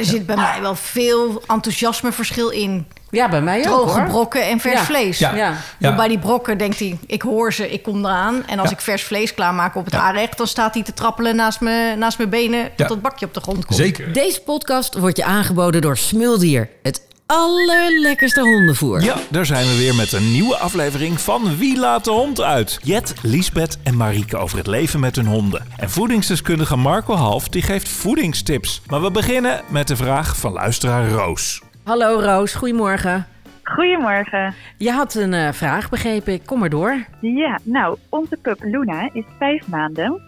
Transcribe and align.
er 0.00 0.06
zit 0.06 0.26
bij 0.26 0.36
mij 0.36 0.60
wel 0.60 0.74
veel 0.74 1.42
enthousiasmeverschil 1.46 2.50
in. 2.50 2.86
Ja, 3.10 3.28
bij 3.28 3.40
mij 3.42 3.58
ook 3.58 3.64
Droge 3.64 3.98
hoor. 4.00 4.08
brokken 4.08 4.42
en 4.48 4.60
vers 4.60 4.78
Ja. 4.78 4.84
vlees. 4.84 5.18
Ja. 5.18 5.34
Ja. 5.34 5.54
Want 5.78 5.96
Bij 5.96 6.08
die 6.08 6.18
brokken 6.18 6.58
denkt 6.58 6.78
hij, 6.78 6.98
ik 7.06 7.22
hoor 7.22 7.52
ze, 7.52 7.70
ik 7.70 7.82
kom 7.82 8.04
eraan. 8.04 8.46
En 8.46 8.58
als 8.58 8.68
Ja. 8.70 8.76
ik 8.76 8.82
vers 8.82 9.02
vlees 9.04 9.34
klaarmaak 9.34 9.74
op 9.74 9.84
het 9.84 9.94
Ja. 9.94 10.00
aanrecht... 10.00 10.36
dan 10.38 10.46
staat 10.46 10.74
hij 10.74 10.82
te 10.82 10.92
trappelen 10.92 11.36
naast, 11.36 11.60
me, 11.60 11.94
naast 11.98 12.18
mijn 12.18 12.30
benen... 12.30 12.62
tot 12.64 12.72
Ja. 12.76 12.86
het 12.94 13.02
bakje 13.02 13.26
op 13.26 13.34
de 13.34 13.40
grond 13.40 13.64
komt. 13.64 13.78
Zeker. 13.78 14.12
Deze 14.12 14.40
podcast 14.40 14.98
wordt 14.98 15.16
je 15.16 15.24
aangeboden 15.24 15.80
door 15.80 15.96
Smuldier. 15.96 16.68
Het 16.82 17.00
allerlekkerste 17.30 18.40
hondenvoer. 18.40 19.02
Ja, 19.02 19.16
daar 19.30 19.46
zijn 19.46 19.66
we 19.66 19.76
weer 19.76 19.94
met 19.94 20.12
een 20.12 20.32
nieuwe 20.32 20.56
aflevering 20.56 21.20
van 21.20 21.56
Wie 21.56 21.78
laat 21.78 22.04
de 22.04 22.10
hond 22.10 22.40
uit? 22.40 22.78
Jet, 22.82 23.14
Liesbeth 23.22 23.78
en 23.82 23.96
Marieke 23.96 24.36
over 24.36 24.58
het 24.58 24.66
leven 24.66 25.00
met 25.00 25.16
hun 25.16 25.26
honden. 25.26 25.66
En 25.76 25.90
voedingsdeskundige 25.90 26.76
Marco 26.76 27.14
Half 27.14 27.48
die 27.48 27.62
geeft 27.62 27.88
voedingstips. 27.88 28.82
Maar 28.86 29.02
we 29.02 29.10
beginnen 29.10 29.60
met 29.68 29.88
de 29.88 29.96
vraag 29.96 30.36
van 30.36 30.52
luisteraar 30.52 31.08
Roos. 31.08 31.62
Hallo 31.84 32.20
Roos, 32.20 32.54
goedemorgen. 32.54 33.26
Goedemorgen. 33.62 34.54
Je 34.76 34.90
had 34.90 35.14
een 35.14 35.34
eh, 35.34 35.52
vraag, 35.52 35.90
begreep 35.90 36.28
ik. 36.28 36.42
Kom 36.46 36.58
maar 36.58 36.70
door. 36.70 37.04
Ja, 37.20 37.58
nou, 37.62 37.96
onze 38.08 38.36
pup 38.42 38.62
Luna 38.62 39.08
is 39.12 39.24
vijf 39.38 39.68
maanden. 39.68 40.20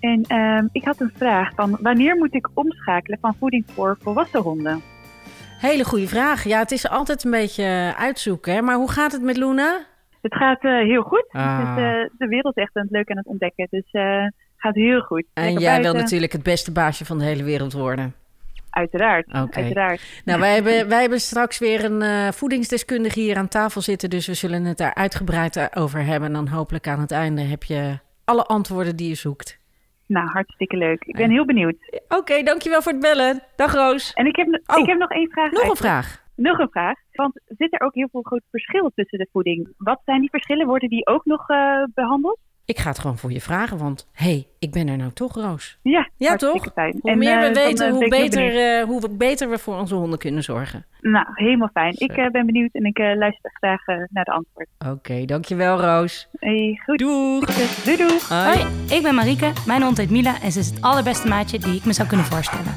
En 0.00 0.22
ehm, 0.26 0.66
ik 0.72 0.84
had 0.84 1.00
een 1.00 1.12
vraag 1.16 1.50
van 1.54 1.78
wanneer 1.80 2.16
moet 2.16 2.34
ik 2.34 2.48
omschakelen 2.54 3.18
van 3.20 3.34
voeding 3.38 3.64
voor 3.74 3.96
volwassen 4.02 4.40
honden? 4.40 4.82
Hele 5.66 5.84
goede 5.84 6.08
vraag. 6.08 6.44
Ja, 6.44 6.58
het 6.58 6.70
is 6.70 6.88
altijd 6.88 7.24
een 7.24 7.30
beetje 7.30 7.94
uitzoeken. 7.96 8.52
Hè? 8.52 8.62
Maar 8.62 8.76
hoe 8.76 8.90
gaat 8.90 9.12
het 9.12 9.22
met 9.22 9.36
Luna? 9.36 9.84
Het 10.22 10.34
gaat 10.34 10.62
eh, 10.62 10.78
heel 10.78 11.02
goed. 11.02 11.26
Ah. 11.30 11.74
Eh, 11.76 12.10
de 12.18 12.26
wereld 12.26 12.56
is 12.56 12.62
echt 12.62 12.76
aan 12.76 12.82
het 12.82 12.90
leuk 12.90 13.10
aan 13.10 13.16
het 13.16 13.26
ontdekken. 13.26 13.66
Dus 13.70 13.90
eh, 13.90 14.22
het 14.22 14.32
gaat 14.56 14.74
heel 14.74 15.00
goed. 15.00 15.24
En 15.34 15.58
jij 15.58 15.82
wil 15.82 15.94
natuurlijk 15.94 16.32
het 16.32 16.42
beste 16.42 16.72
baasje 16.72 17.04
van 17.04 17.18
de 17.18 17.24
hele 17.24 17.44
wereld 17.44 17.72
worden. 17.72 18.14
Uiteraard, 18.70 19.26
uiteraard. 19.50 20.22
Nou, 20.24 20.40
wij 20.40 20.54
hebben, 20.54 20.88
wij 20.88 21.00
hebben 21.00 21.20
straks 21.20 21.58
weer 21.58 21.84
een 21.84 22.32
voedingsdeskundige 22.32 23.20
hier 23.20 23.36
aan 23.36 23.48
tafel 23.48 23.80
zitten. 23.80 24.10
Dus 24.10 24.26
we 24.26 24.34
zullen 24.34 24.64
het 24.64 24.78
daar 24.78 24.94
uitgebreid 24.94 25.76
over 25.76 26.04
hebben. 26.04 26.28
En 26.28 26.34
dan 26.34 26.48
hopelijk 26.48 26.88
aan 26.88 27.00
het 27.00 27.10
einde 27.10 27.40
heb 27.40 27.62
je 27.62 27.98
alle 28.24 28.44
antwoorden 28.44 28.96
die 28.96 29.08
je 29.08 29.14
zoekt. 29.14 29.58
Nou, 30.06 30.28
hartstikke 30.28 30.76
leuk. 30.76 31.04
Ik 31.04 31.16
ben 31.16 31.30
heel 31.30 31.44
benieuwd. 31.44 31.76
Oké, 32.08 32.42
dankjewel 32.42 32.82
voor 32.82 32.92
het 32.92 33.00
bellen. 33.00 33.42
Dag 33.56 33.74
Roos. 33.74 34.12
En 34.12 34.26
ik 34.26 34.36
heb, 34.36 34.60
Oh, 34.66 34.78
ik 34.78 34.86
heb 34.86 34.98
nog 34.98 35.10
één 35.10 35.30
vraag. 35.30 35.50
Nog 35.50 35.68
een 35.68 35.76
vraag. 35.76 36.24
Nog 36.36 36.58
een 36.58 36.70
vraag. 36.70 36.98
Want 37.12 37.40
zit 37.44 37.72
er 37.72 37.80
ook 37.80 37.94
heel 37.94 38.08
veel 38.10 38.22
groot 38.22 38.42
verschil 38.50 38.92
tussen 38.94 39.18
de 39.18 39.28
voeding? 39.32 39.72
Wat 39.76 40.00
zijn 40.04 40.20
die 40.20 40.30
verschillen? 40.30 40.66
Worden 40.66 40.88
die 40.88 41.06
ook 41.06 41.24
nog 41.24 41.48
eh, 41.48 41.82
behandeld? 41.94 42.38
Ik 42.64 42.78
ga 42.78 42.88
het 42.88 42.98
gewoon 42.98 43.18
voor 43.18 43.32
je 43.32 43.40
vragen, 43.40 43.78
want 43.78 44.08
hé, 44.12 44.30
hey, 44.30 44.46
ik 44.66 44.72
ben 44.72 44.88
er 44.88 44.96
nou 44.96 45.12
toch, 45.12 45.34
Roos. 45.34 45.78
Ja, 45.82 46.08
Ja, 46.16 46.36
toch? 46.36 46.68
Fijn. 46.74 46.98
Hoe 47.00 47.10
En, 47.10 47.18
meer 47.18 47.40
we 47.40 47.46
eh, 47.46 47.64
weten, 47.64 47.86
eh, 47.86 47.92
hoe, 47.92 48.08
beter, 48.08 48.78
eh, 48.78 48.84
hoe 48.84 49.00
we 49.00 49.10
beter 49.10 49.50
we 49.50 49.58
voor 49.58 49.76
onze 49.76 49.94
honden 49.94 50.18
kunnen 50.18 50.42
zorgen. 50.42 50.84
Nou, 51.00 51.26
helemaal 51.34 51.68
fijn. 51.72 51.94
Ik 51.96 52.10
eh, 52.12 52.30
ben 52.30 52.46
benieuwd 52.46 52.70
en 52.72 52.84
ik 52.84 52.98
eh, 52.98 53.16
luister 53.16 53.50
graag 53.54 53.86
naar 53.86 54.24
de 54.24 54.32
antwoord. 54.32 54.68
Oké, 54.88 55.24
dankjewel 55.24 55.80
Roos. 55.80 56.28
Hey, 56.38 56.80
goed. 56.84 56.98
Doeg. 56.98 57.38
Succes. 57.38 57.84
Doei 57.84 57.96
doei. 57.96 58.18
Hoi. 58.28 58.58
Hoi, 58.58 58.96
ik 58.96 59.02
ben 59.02 59.14
Marieke. 59.14 59.52
Mijn 59.66 59.82
hond 59.82 59.96
heet 59.96 60.10
Mila 60.10 60.40
en 60.42 60.52
ze 60.52 60.58
is 60.58 60.70
het 60.70 60.82
allerbeste 60.82 61.28
maatje 61.28 61.58
die 61.58 61.74
ik 61.74 61.84
me 61.84 61.92
zou 61.92 62.08
kunnen 62.08 62.26
voorstellen. 62.26 62.74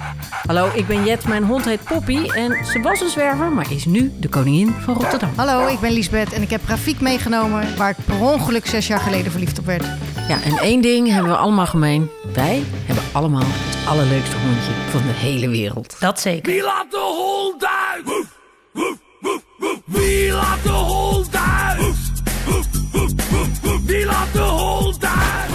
Hallo, 0.47 0.69
ik 0.75 0.87
ben 0.87 1.03
Jet, 1.03 1.27
mijn 1.27 1.43
hond 1.43 1.65
heet 1.65 1.83
Poppy 1.83 2.29
en 2.29 2.65
ze 2.65 2.79
was 2.81 3.01
een 3.01 3.09
zwerver, 3.09 3.51
maar 3.51 3.71
is 3.71 3.85
nu 3.85 4.11
de 4.19 4.29
koningin 4.29 4.67
van 4.67 4.93
Rotterdam. 4.93 5.29
Hallo, 5.35 5.67
ik 5.67 5.79
ben 5.79 5.91
Liesbeth 5.91 6.33
en 6.33 6.41
ik 6.41 6.49
heb 6.49 6.61
Rafiek 6.67 7.01
meegenomen... 7.01 7.77
waar 7.77 7.89
ik 7.89 8.05
per 8.05 8.19
ongeluk 8.19 8.65
zes 8.65 8.87
jaar 8.87 8.99
geleden 8.99 9.31
verliefd 9.31 9.59
op 9.59 9.65
werd. 9.65 9.85
Ja, 10.27 10.41
en 10.43 10.57
één 10.57 10.81
ding 10.81 11.07
hebben 11.07 11.31
we 11.31 11.37
allemaal 11.37 11.65
gemeen. 11.79 12.09
Wij 12.33 12.63
hebben 12.85 13.03
allemaal 13.11 13.43
het 13.45 13.87
allerleukste 13.87 14.35
hondje 14.37 14.71
van 14.89 15.01
de 15.01 15.13
hele 15.13 15.49
wereld. 15.49 15.95
Dat 15.99 16.19
zeker. 16.19 16.51
Wie 16.51 16.63
laat 16.63 16.91
de 16.91 16.97
hond 16.97 17.65
uit? 17.65 18.03
Woef, 18.05 18.25
woef, 18.71 18.97
woef, 19.19 19.41
woef. 19.57 19.79
Wie 19.85 20.31
laat 20.31 20.63
de 20.63 20.69
hond 20.69 21.35
uit? 21.35 21.77
Woef, 21.79 21.97
woef, 22.45 22.65
woef, 22.91 23.11
woef, 23.29 23.61
woef. 23.61 23.81
Wie 23.85 24.05
laat 24.05 24.33
de 24.33 24.39
hond 24.39 25.05
uit? 25.05 25.51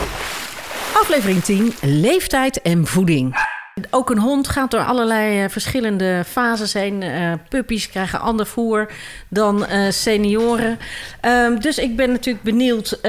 Aflevering 0.94 1.43
10, 1.43 1.72
leeftijd 1.81 2.62
en 2.62 2.87
voeding. 2.87 3.53
Ook 3.91 4.11
een 4.11 4.19
hond 4.19 4.49
gaat 4.49 4.71
door 4.71 4.85
allerlei 4.85 5.43
eh, 5.43 5.49
verschillende 5.49 6.23
fases 6.27 6.73
heen. 6.73 7.03
Eh 7.03 7.33
puppies 7.49 7.89
krijgen 7.91 8.21
ander 8.21 8.47
voer 8.47 8.91
dan 9.29 9.67
eh, 9.67 9.91
senioren. 9.91 10.79
Ehm, 11.21 11.59
dus 11.59 11.79
ik 11.79 11.97
ben 11.97 12.11
natuurlijk 12.11 12.45
benieuwd, 12.45 13.01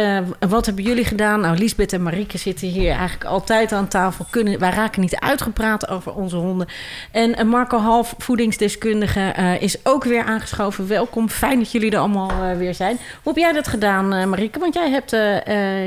wat 0.50 0.66
hebben 0.66 0.84
jullie 0.84 1.06
gedaan? 1.06 1.40
Nou, 1.40 1.58
Liesbeth 1.58 1.94
en 1.94 2.04
Marieke 2.04 2.38
zitten 2.38 2.68
hier 2.68 2.92
eigenlijk 2.92 3.24
altijd 3.24 3.72
aan 3.72 3.88
tafel. 3.88 4.26
Kunnen, 4.30 4.60
wij 4.60 4.70
raken 4.70 5.02
niet 5.02 5.16
uitgepraat 5.16 5.90
over 5.90 6.14
onze 6.14 6.36
honden. 6.36 6.68
En 7.12 7.48
Marco 7.48 7.78
Half, 7.78 8.16
voedingsdeskundige, 8.18 9.34
is 9.60 9.78
ook 9.86 10.04
weer 10.04 10.24
aangeschoven. 10.24 10.88
Welkom, 10.88 11.30
fijn 11.30 11.60
dat 11.60 11.72
jullie 11.72 11.92
er 11.92 12.00
allemaal 12.00 12.56
weer 12.58 12.74
zijn. 12.74 12.98
Hoe 13.24 13.34
heb 13.34 13.42
jij 13.44 13.52
dat 13.52 13.68
gedaan, 13.68 14.30
Marieke? 14.30 14.60
Want 14.60 14.74
jij 14.74 14.90
hebt 14.90 15.12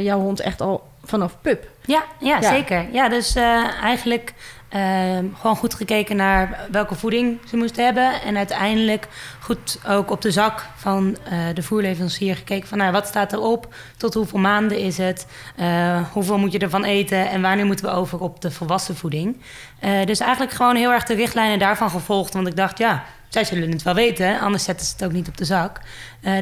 jouw 0.04 0.20
hond 0.20 0.40
echt 0.40 0.60
al 0.60 0.88
vanaf 1.04 1.36
pup. 1.42 1.68
Ja, 1.84 2.02
ja, 2.20 2.38
Ja. 2.40 2.50
zeker. 2.50 2.86
Ja, 2.92 3.08
dus 3.08 3.34
eigenlijk 3.82 4.32
ehm, 4.68 5.24
gewoon 5.40 5.56
goed 5.56 5.74
gekeken 5.74 6.16
naar 6.16 6.66
welke 6.70 6.94
voeding 6.94 7.38
ze 7.48 7.56
moesten 7.56 7.84
hebben. 7.84 8.22
En 8.22 8.36
uiteindelijk 8.36 9.08
goed 9.40 9.78
ook 9.86 10.10
op 10.10 10.22
de 10.22 10.30
zak 10.30 10.66
van 10.76 11.16
eh, 11.24 11.38
de 11.54 11.62
voerleverancier 11.62 12.36
gekeken 12.36 12.68
van... 12.68 12.78
Nou, 12.78 12.92
wat 12.92 13.06
staat 13.06 13.32
erop, 13.32 13.74
tot 13.96 14.14
hoeveel 14.14 14.38
maanden 14.38 14.78
is 14.78 14.98
het, 14.98 15.26
eh, 15.56 16.02
hoeveel 16.12 16.38
moet 16.38 16.52
je 16.52 16.58
ervan 16.58 16.84
eten... 16.84 17.30
en 17.30 17.42
wanneer 17.42 17.66
moeten 17.66 17.84
we 17.84 17.90
over 17.90 18.20
op 18.20 18.40
de 18.40 18.50
volwassen 18.50 18.96
voeding. 18.96 19.42
Eh, 19.78 20.04
dus 20.04 20.20
eigenlijk 20.20 20.52
gewoon 20.52 20.76
heel 20.76 20.92
erg 20.92 21.04
de 21.04 21.14
richtlijnen 21.14 21.58
daarvan 21.58 21.90
gevolgd. 21.90 22.32
Want 22.32 22.46
ik 22.46 22.56
dacht, 22.56 22.78
ja, 22.78 23.04
zij 23.28 23.44
zullen 23.44 23.70
het 23.70 23.82
wel 23.82 23.94
weten, 23.94 24.40
anders 24.40 24.64
zetten 24.64 24.86
ze 24.86 24.92
het 24.92 25.04
ook 25.04 25.12
niet 25.12 25.28
op 25.28 25.36
de 25.36 25.44
zak. 25.44 25.80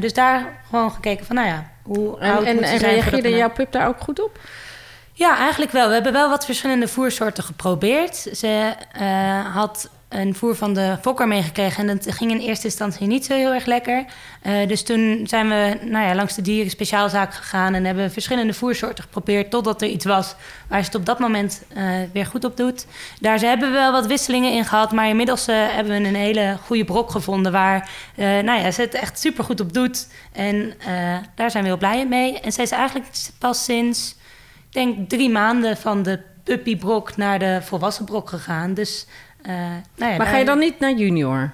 Dus 0.01 0.13
daar 0.13 0.63
gewoon 0.69 0.91
gekeken 0.91 1.27
van, 1.27 1.37
nou 1.37 1.49
ja, 1.49 1.71
hoe 1.83 2.19
En, 2.19 2.33
oud 2.33 2.45
en, 2.45 2.55
moet 2.55 2.67
ze 2.67 2.73
en 2.73 2.79
voordat 2.79 2.95
reageerde 2.95 3.31
jouw 3.31 3.51
pup 3.51 3.73
daar 3.73 3.89
ook 3.89 4.01
goed 4.01 4.23
op? 4.23 4.39
Ja, 5.19 5.39
eigenlijk 5.39 5.73
wel. 5.73 5.87
We 5.89 5.95
hebben 5.95 6.13
wel 6.13 6.29
wat 6.29 6.45
verschillende 6.45 6.89
voersoorten 6.89 7.45
geprobeerd. 7.45 8.17
Ze 8.17 8.75
eh, 8.93 9.55
had 9.55 9.91
een 10.09 10.35
voer 10.35 10.57
van 10.57 10.75
de 10.75 10.97
fokker 11.01 11.29
meegekregen 11.29 11.89
en 11.89 11.97
dat 11.97 12.15
ging 12.15 12.31
in 12.31 12.39
eerste 12.39 12.65
instantie 12.65 13.07
niet 13.07 13.25
zo 13.25 13.35
heel 13.35 13.53
erg 13.53 13.67
lekker. 13.67 14.05
Eh, 14.43 14.69
dus 14.69 14.83
toen 14.83 15.27
zijn 15.27 15.49
we 15.49 15.79
nou 15.83 16.07
ja, 16.07 16.15
langs 16.15 16.35
de 16.35 16.43
dieren 16.43 16.71
speciaalzaak 16.71 17.35
gegaan 17.35 17.75
en 17.75 17.85
hebben 17.85 18.11
verschillende 18.13 18.55
voersoorten 18.55 19.05
geprobeerd 19.05 19.51
totdat 19.51 19.83
er 19.83 19.89
iets 19.89 20.05
was 20.05 20.35
waar 20.69 20.81
ze 20.81 20.87
het 20.87 20.95
op 20.95 21.07
dat 21.07 21.19
moment 21.19 21.63
eh, 21.75 21.85
weer 22.13 22.27
goed 22.27 22.45
op 22.45 22.57
doet. 22.57 22.87
Daar 23.21 23.39
ze 23.39 23.47
hebben 23.47 23.69
we 23.69 23.75
wel 23.75 23.93
wat 23.93 24.07
wisselingen 24.07 24.53
in 24.53 24.65
gehad, 24.65 24.93
maar 24.93 25.09
inmiddels 25.09 25.47
hebben 25.47 26.03
we 26.03 26.09
een 26.09 26.15
hele 26.15 26.57
goede 26.65 26.85
brok 26.85 27.11
gevonden 27.11 27.53
waar 27.53 27.91
nou 28.17 28.61
ja, 28.61 28.71
ze 28.71 28.81
het 28.81 28.95
echt 28.95 29.21
super 29.21 29.45
goed 29.45 29.61
op 29.61 29.73
doet. 29.73 30.09
En 30.33 30.75
daar 31.35 31.51
zijn 31.51 31.63
we 31.63 31.69
heel 31.69 31.79
blij 31.79 32.07
mee. 32.07 32.41
En 32.41 32.53
zij 32.53 32.65
is 32.65 32.71
eigenlijk 32.71 33.09
pas 33.39 33.65
sinds 33.65 34.17
denk 34.77 35.09
drie 35.09 35.31
maanden 35.31 35.77
van 35.77 36.03
de 36.03 36.21
puppybrok 36.45 37.17
naar 37.17 37.39
de 37.39 37.59
volwassen 37.63 38.05
brok 38.05 38.29
gegaan. 38.29 38.75
Dus, 38.75 39.07
eh, 39.43 39.55
nou 39.97 40.13
ja, 40.13 40.17
Maar 40.17 40.27
ga 40.27 40.37
je 40.37 40.45
dan 40.45 40.59
niet 40.59 40.79
naar 40.79 40.93
junior? 40.93 41.53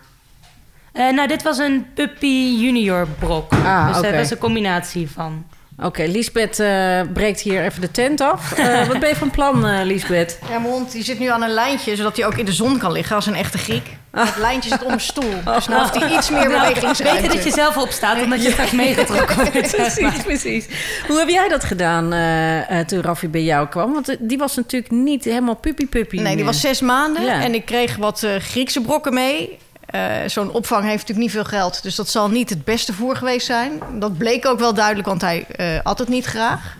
Eh, 0.92 1.12
nou, 1.12 1.28
dit 1.28 1.42
was 1.42 1.58
een 1.58 1.86
puppy 1.94 2.56
junior 2.60 3.08
brok. 3.18 3.52
Ah, 3.52 3.86
dus 3.88 3.98
oké. 3.98 4.06
dat 4.06 4.16
was 4.16 4.30
een 4.30 4.38
combinatie 4.38 5.10
van. 5.10 5.44
Oké, 5.84 6.02
Liesbeth 6.04 6.60
eh, 6.60 7.00
breekt 7.12 7.40
hier 7.40 7.64
even 7.64 7.80
de 7.80 7.90
tent 7.90 8.20
af. 8.20 8.52
Eh, 8.52 8.86
wat 8.88 8.98
ben 9.00 9.08
je 9.08 9.16
van 9.16 9.30
plan, 9.30 9.66
eh 9.66 9.84
Liesbeth? 9.84 10.38
Ja, 10.50 10.58
mijn 10.58 10.72
hond 10.72 10.92
die 10.92 11.04
zit 11.04 11.18
nu 11.18 11.26
aan 11.26 11.42
een 11.42 11.50
lijntje, 11.50 11.96
zodat 11.96 12.16
hij 12.16 12.26
ook 12.26 12.36
in 12.36 12.44
de 12.44 12.52
zon 12.52 12.78
kan 12.78 12.92
liggen 12.92 13.16
als 13.16 13.26
een 13.26 13.34
echte 13.34 13.58
Griek. 13.58 13.86
Het 14.10 14.36
lijntje 14.36 14.70
zit 14.70 14.84
om 14.84 14.92
een 14.92 15.00
stoel, 15.00 15.34
dus 15.54 15.68
nou 15.68 15.80
heeft 15.82 15.94
hij 15.94 16.16
iets 16.16 16.30
meer 16.30 16.48
bewegingsruimte. 16.48 17.22
Beter 17.22 17.36
dat 17.36 17.44
je 17.44 17.50
zelf 17.52 17.76
opstaat, 17.76 18.22
omdat 18.22 18.42
je 18.42 18.50
straks 18.50 18.70
meegetrokken 18.70 19.36
wordt. 19.52 19.76
precies, 19.76 20.22
precies. 20.24 20.66
Hoe 21.06 21.18
heb 21.18 21.28
jij 21.28 21.48
dat 21.48 21.64
gedaan 21.64 22.12
eh, 22.12 22.80
eh, 22.80 22.86
toen 22.86 23.02
Raffi 23.02 23.28
bij 23.28 23.42
jou 23.42 23.68
kwam? 23.68 23.92
Want 23.92 24.16
die 24.20 24.38
was 24.38 24.56
natuurlijk 24.56 24.92
niet 24.92 25.24
helemaal 25.24 25.54
puppy-puppy. 25.56 26.20
Nee, 26.20 26.36
die 26.36 26.44
was 26.44 26.60
zes 26.60 26.80
maanden 26.80 27.24
Ja. 27.24 27.40
en 27.42 27.54
ik 27.54 27.64
kreeg 27.64 27.96
wat 27.96 28.22
eh, 28.22 28.30
Griekse 28.36 28.80
brokken 28.80 29.14
mee. 29.14 29.58
Eh, 29.92 30.00
Zo'n 30.26 30.50
opvang 30.52 30.82
heeft 30.82 30.92
natuurlijk 31.08 31.18
niet 31.18 31.30
veel 31.30 31.58
geld, 31.58 31.82
dus 31.82 31.94
dat 31.94 32.08
zal 32.08 32.28
niet 32.30 32.50
het 32.50 32.64
beste 32.64 32.92
voer 32.92 33.16
geweest 33.16 33.46
zijn. 33.46 33.80
Dat 33.98 34.18
bleek 34.18 34.46
ook 34.46 34.58
wel 34.58 34.74
duidelijk, 34.74 35.08
want 35.08 35.20
hij 35.20 35.44
eh 35.46 35.78
at 35.82 35.98
het 35.98 36.08
niet 36.08 36.24
graag. 36.24 36.76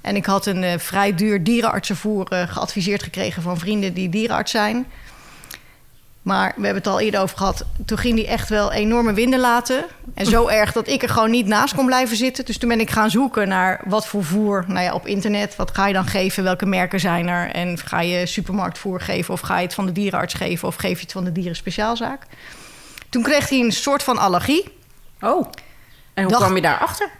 En 0.00 0.16
ik 0.16 0.26
had 0.26 0.46
een 0.46 0.64
eh, 0.64 0.78
vrij 0.78 1.14
duur 1.14 1.44
dierenartsenvoer 1.44 2.26
geadviseerd 2.30 3.02
gekregen 3.02 3.42
van 3.42 3.58
vrienden 3.58 3.94
die 3.94 4.08
dierenarts 4.08 4.50
zijn. 4.50 4.86
Maar 6.30 6.52
we 6.56 6.64
hebben 6.64 6.82
het 6.82 6.92
al 6.92 7.00
eerder 7.00 7.20
over 7.20 7.36
gehad. 7.36 7.64
Toen 7.86 7.98
ging 7.98 8.18
hij 8.18 8.26
echt 8.26 8.48
wel 8.48 8.72
enorme 8.72 9.12
winden 9.12 9.40
laten. 9.40 9.84
En 10.14 10.26
zo 10.26 10.48
erg 10.60 10.72
dat 10.72 10.88
ik 10.88 11.02
er 11.02 11.08
gewoon 11.08 11.30
niet 11.30 11.46
naast 11.46 11.74
kon 11.74 11.86
blijven 11.86 12.16
zitten. 12.16 12.44
Dus 12.44 12.58
toen 12.58 12.68
ben 12.68 12.80
ik 12.80 12.90
gaan 12.90 13.10
zoeken 13.10 13.48
naar 13.48 13.80
wat 13.84 14.06
voor 14.06 14.24
voer. 14.24 14.64
Nou 14.66 14.84
ja, 14.84 14.94
op 14.94 15.06
internet. 15.06 15.56
Wat 15.56 15.70
ga 15.70 15.86
je 15.86 15.92
dan 15.92 16.04
geven? 16.04 16.44
Welke 16.44 16.66
merken 16.66 17.00
zijn 17.00 17.28
er? 17.28 17.50
En 17.50 17.78
ga 17.78 18.00
je 18.00 18.26
supermarktvoer 18.26 19.00
geven? 19.00 19.34
Of 19.34 19.40
ga 19.40 19.56
je 19.56 19.64
het 19.64 19.74
van 19.74 19.86
de 19.86 19.92
dierenarts 19.92 20.34
geven? 20.34 20.68
Of 20.68 20.76
geef 20.76 20.96
je 20.96 21.02
het 21.02 21.12
van 21.12 21.24
de 21.24 21.32
dierenspeciaalzaak? 21.32 22.26
Toen 23.08 23.22
kreeg 23.22 23.48
hij 23.48 23.58
een 23.58 23.72
soort 23.72 24.02
van 24.02 24.18
allergie. 24.18 24.72
Oh, 25.20 25.50
en 26.14 26.24
hoe 26.24 26.34
kwam 26.34 26.54
je 26.54 26.62
daarachter? 26.62 27.10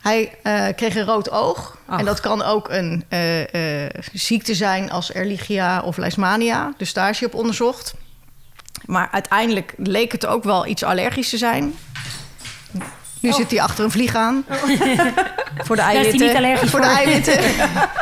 Hij 0.00 0.32
eh, 0.42 0.66
kreeg 0.76 0.94
een 0.94 1.04
rood 1.04 1.30
oog. 1.30 1.78
Ach. 1.86 1.98
En 1.98 2.04
dat 2.04 2.20
kan 2.20 2.42
ook 2.42 2.68
een 2.68 3.04
eh, 3.08 3.84
eh, 3.84 3.90
ziekte 4.12 4.54
zijn 4.54 4.90
als 4.90 5.12
Erlichia 5.12 5.80
of 5.82 5.96
Leishmania. 5.96 6.72
Dus 6.76 6.92
daar 6.92 7.10
is 7.10 7.18
hij 7.18 7.28
op 7.28 7.34
onderzocht. 7.34 7.94
Maar 8.86 9.08
uiteindelijk 9.12 9.74
leek 9.76 10.12
het 10.12 10.26
ook 10.26 10.44
wel 10.44 10.66
iets 10.66 10.82
allergisch 10.82 11.28
te 11.30 11.36
zijn. 11.38 11.74
Nu 13.20 13.32
zit 13.32 13.50
hij 13.50 13.60
achter 13.60 13.84
een 13.84 13.90
vlieg 13.90 14.14
aan. 14.14 14.44
Voor 15.64 15.76
de 15.76 15.82
Daar 15.82 15.94
is 15.94 15.96
hij 15.96 16.04
eiwitten. 16.04 16.20
niet 16.26 16.36
allergisch 16.36 16.70
voor 16.70 16.80
de 16.80 16.86
eiwitten. 16.86 17.38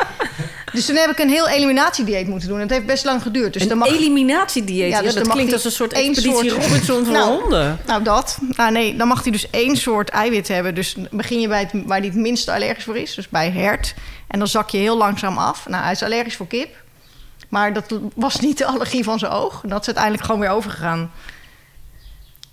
dus 0.73 0.87
toen 0.87 0.97
heb 0.97 1.11
ik 1.11 1.19
een 1.19 1.29
heel 1.29 1.49
eliminatiedieet 1.49 2.27
moeten 2.29 2.49
doen. 2.49 2.61
Het 2.61 2.71
heeft 2.71 2.87
best 2.87 3.05
lang 3.05 3.23
geduurd. 3.23 3.53
Dus 3.53 3.63
dan 3.63 3.71
een 3.71 3.79
mag 3.79 3.89
eliminatiedieet. 3.89 4.91
Ja, 4.91 5.03
dus 5.03 5.15
dat 5.15 5.29
klinkt 5.29 5.53
als 5.53 5.65
een 5.65 5.71
soort 5.71 5.93
expeditie 5.93 6.51
soort- 6.51 6.65
Robinson 6.65 7.05
voor 7.05 7.13
Nou, 7.15 7.41
honden. 7.41 7.79
Nou, 7.87 8.03
dat. 8.03 8.39
Nou, 8.57 8.73
nee, 8.73 8.97
dan 8.97 9.09
mag 9.09 9.23
hij 9.23 9.33
dus 9.33 9.51
één 9.51 9.77
soort 9.77 10.09
eiwit 10.09 10.49
hebben. 10.49 10.75
Dus 10.75 10.97
begin 11.11 11.41
je 11.41 11.49
bij 11.49 11.59
het, 11.61 11.71
waar 11.87 11.99
hij 11.99 12.07
het 12.07 12.17
minste 12.17 12.53
allergisch 12.53 12.85
voor 12.85 12.97
is. 12.97 13.15
Dus 13.15 13.29
bij 13.29 13.51
hert. 13.51 13.95
En 14.29 14.39
dan 14.39 14.49
zak 14.49 14.71
je 14.71 14.79
heel 14.79 14.97
langzaam 14.97 15.39
af. 15.39 15.69
Nou, 15.69 15.83
hij 15.83 15.93
is 15.93 16.03
allergisch 16.03 16.37
voor 16.37 16.47
kip. 16.47 16.75
Maar 17.49 17.73
dat 17.73 17.99
was 18.15 18.41
niet 18.41 18.59
de 18.59 18.67
allergie 18.67 19.05
van 19.05 19.19
zijn 19.19 19.33
oog. 19.33 19.61
Dat 19.65 19.81
is 19.81 19.87
uiteindelijk 19.87 20.25
gewoon 20.25 20.41
weer 20.41 20.51
overgegaan. 20.51 21.11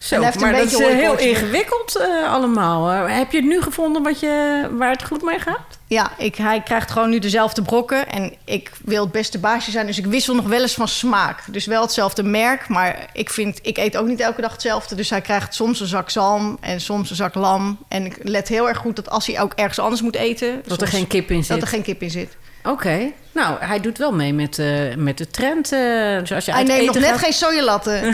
Zo, 0.04 0.20
maar 0.20 0.34
een 0.36 0.40
dat 0.40 0.66
is 0.66 0.78
beetje 0.78 0.86
eh, 0.86 0.96
heel 0.96 1.18
ingewikkeld 1.18 1.96
eh, 1.96 2.34
allemaal. 2.34 2.92
Eh, 2.92 3.18
heb 3.18 3.32
je 3.32 3.38
het 3.38 3.46
nu 3.46 3.62
gevonden 3.62 4.04
wat 4.04 4.20
je, 4.20 4.68
waar 4.78 4.92
het 4.92 5.04
goed 5.04 5.22
mee 5.22 5.40
gaat? 5.40 5.78
Ja, 5.88 6.12
ik, 6.18 6.36
hij 6.36 6.62
krijgt 6.62 6.92
gewoon 6.92 7.10
nu 7.10 7.20
dezelfde 7.20 7.62
brokken. 7.62 8.10
En 8.10 8.34
ik 8.46 8.72
wil 8.82 9.04
het 9.04 9.12
beste 9.12 9.40
baasje 9.40 9.72
zijn. 9.72 9.86
Dus 9.86 9.98
ik 9.98 10.06
wissel 10.06 10.36
nog 10.36 10.46
wel 10.46 10.62
eens 10.62 10.74
van 10.74 10.88
smaak. 10.88 11.44
Dus 11.48 11.66
wel 11.66 11.82
hetzelfde 11.82 12.24
merk. 12.24 12.68
Maar 12.68 13.10
ik, 13.14 13.30
vind, 13.30 13.60
ik 13.62 13.78
eet 13.78 13.98
ook 13.98 14.08
niet 14.08 14.20
elke 14.20 14.42
dag 14.42 14.52
hetzelfde. 14.52 14.96
Dus 14.96 15.10
hij 15.10 15.22
krijgt 15.22 15.56
soms 15.56 15.80
een 15.80 15.88
zak 15.88 16.10
zalm 16.10 16.58
en 16.62 16.82
soms 16.82 17.10
een 17.10 17.16
zak 17.16 17.36
lam. 17.36 17.78
En 17.88 18.06
ik 18.06 18.18
let 18.22 18.48
heel 18.48 18.68
erg 18.68 18.78
goed 18.78 18.96
dat 18.96 19.10
als 19.10 19.28
hij 19.28 19.42
ook 19.42 19.54
ergens 19.56 19.80
anders 19.80 20.02
moet 20.02 20.16
eten... 20.16 20.62
Dat 20.66 20.82
er 20.82 20.88
geen 20.88 21.08
kip 21.08 21.30
in 21.30 21.38
dat 21.38 21.46
zit. 21.46 21.62
er 21.62 21.68
geen 21.68 21.82
kip 21.82 22.02
in 22.02 22.12
zit. 22.12 22.38
Oké. 22.64 23.12
Nou, 23.32 23.56
hij 23.60 23.80
doet 23.80 23.98
wel 23.98 24.14
mee 24.14 24.34
met, 24.34 24.60
eh, 24.60 24.96
met 24.98 25.18
de 25.18 25.28
trend. 25.28 25.72
eh, 25.72 26.20
dus 26.20 26.32
als 26.32 26.46
je 26.46 26.52
Hij 26.52 26.64
neemt 26.64 26.86
nog 26.86 26.96
net 26.96 27.06
gaat- 27.06 27.20
geen 27.20 27.34
sojalatten. 27.34 28.02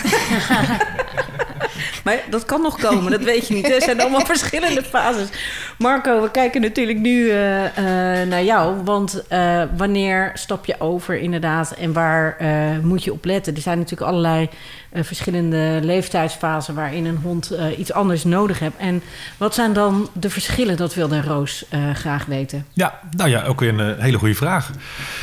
Maar 2.04 2.20
dat 2.30 2.46
kan 2.46 2.62
nog 2.62 2.80
komen, 2.80 3.12
dat 3.12 3.24
weet 3.24 3.48
je 3.48 3.54
niet. 3.54 3.72
Er 3.72 3.82
zijn 3.82 4.02
allemaal 4.02 4.26
verschillende 4.26 4.84
fases. 4.84 5.30
Marco, 5.78 6.22
we 6.22 6.32
kijken 6.32 6.62
natuurlijk 6.62 7.00
nu 7.00 7.30
eh, 7.30 7.66
eh, 7.66 8.28
naar 8.28 8.44
jou. 8.44 8.84
Want 8.84 9.28
eh, 9.28 9.64
wanneer 9.78 10.32
stap 10.34 10.66
je 10.66 10.76
over 10.80 11.20
inderdaad 11.20 11.72
en 11.72 11.94
waar 11.94 12.38
moet 12.84 13.04
je 13.04 13.12
op 13.12 13.26
letten? 13.26 13.56
Er 13.56 13.62
zijn 13.62 13.78
natuurlijk 13.78 14.12
allerlei 14.12 14.50
verschillende 14.94 15.80
leeftijdsfasen... 15.82 16.76
waarin 16.76 17.06
een 17.06 17.20
hond 17.24 17.54
iets 17.78 17.94
anders 17.94 18.24
nodig 18.24 18.60
heeft. 18.60 18.78
En 18.78 19.02
wat 19.38 19.54
zijn 19.54 19.74
dan 19.74 20.10
de 20.14 20.30
verschillen? 20.30 20.78
Dat 20.78 20.94
wilde 20.94 21.22
Roos 21.22 21.66
graag 21.94 22.26
weten. 22.26 22.66
Ja, 22.74 23.00
nou 23.12 23.30
ja, 23.30 23.44
ook 23.44 23.60
weer 23.60 23.80
een 23.80 24.02
hele 24.02 24.18
goede 24.18 24.36
vraag. 24.36 24.72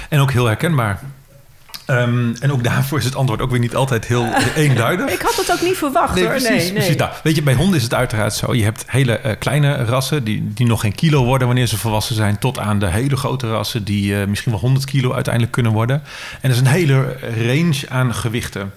En 0.08 0.20
ook 0.20 0.32
heel 0.32 0.46
herkenbaar. 0.46 1.00
Ehm, 1.86 2.34
en 2.40 2.52
ook 2.52 2.64
daarvoor 2.64 2.98
is 2.98 3.04
het 3.04 3.16
antwoord 3.16 3.40
ook 3.40 3.50
weer 3.50 3.58
niet 3.58 3.74
altijd 3.74 4.06
heel 4.06 4.28
eenduidig. 4.56 5.10
Ik 5.10 5.20
had 5.20 5.36
het 5.36 5.52
ook 5.52 5.60
niet 5.60 5.76
verwacht 5.76 6.14
Nee, 6.14 6.24
hoor. 6.24 6.32
precies. 6.32 6.48
nee, 6.48 6.62
nee. 6.62 6.72
precies 6.72 6.96
nou, 6.96 7.10
weet 7.22 7.36
je, 7.36 7.42
bij 7.42 7.54
honden 7.54 7.76
is 7.76 7.82
het 7.82 7.94
uiteraard 7.94 8.34
zo. 8.34 8.54
Je 8.54 8.64
hebt 8.64 8.84
hele 8.86 9.18
eh, 9.18 9.38
kleine 9.38 9.84
rassen 9.84 10.24
die, 10.24 10.52
die 10.54 10.66
nog 10.66 10.80
geen 10.80 10.94
kilo 10.94 11.24
worden 11.24 11.46
wanneer 11.46 11.66
ze 11.66 11.78
volwassen 11.78 12.14
zijn... 12.14 12.38
tot 12.38 12.58
aan 12.58 12.78
de 12.78 12.86
hele 12.86 13.16
grote 13.16 13.50
rassen 13.50 13.84
die 13.84 14.20
eh, 14.20 14.26
misschien 14.26 14.52
wel 14.52 14.60
100 14.60 14.84
kilo 14.84 15.12
uiteindelijk 15.12 15.52
kunnen 15.52 15.72
worden. 15.72 16.02
En 16.40 16.50
er 16.50 16.50
is 16.50 16.58
een 16.58 16.66
hele 16.66 17.16
range 17.46 17.84
aan 17.88 18.14
gewichten. 18.14 18.72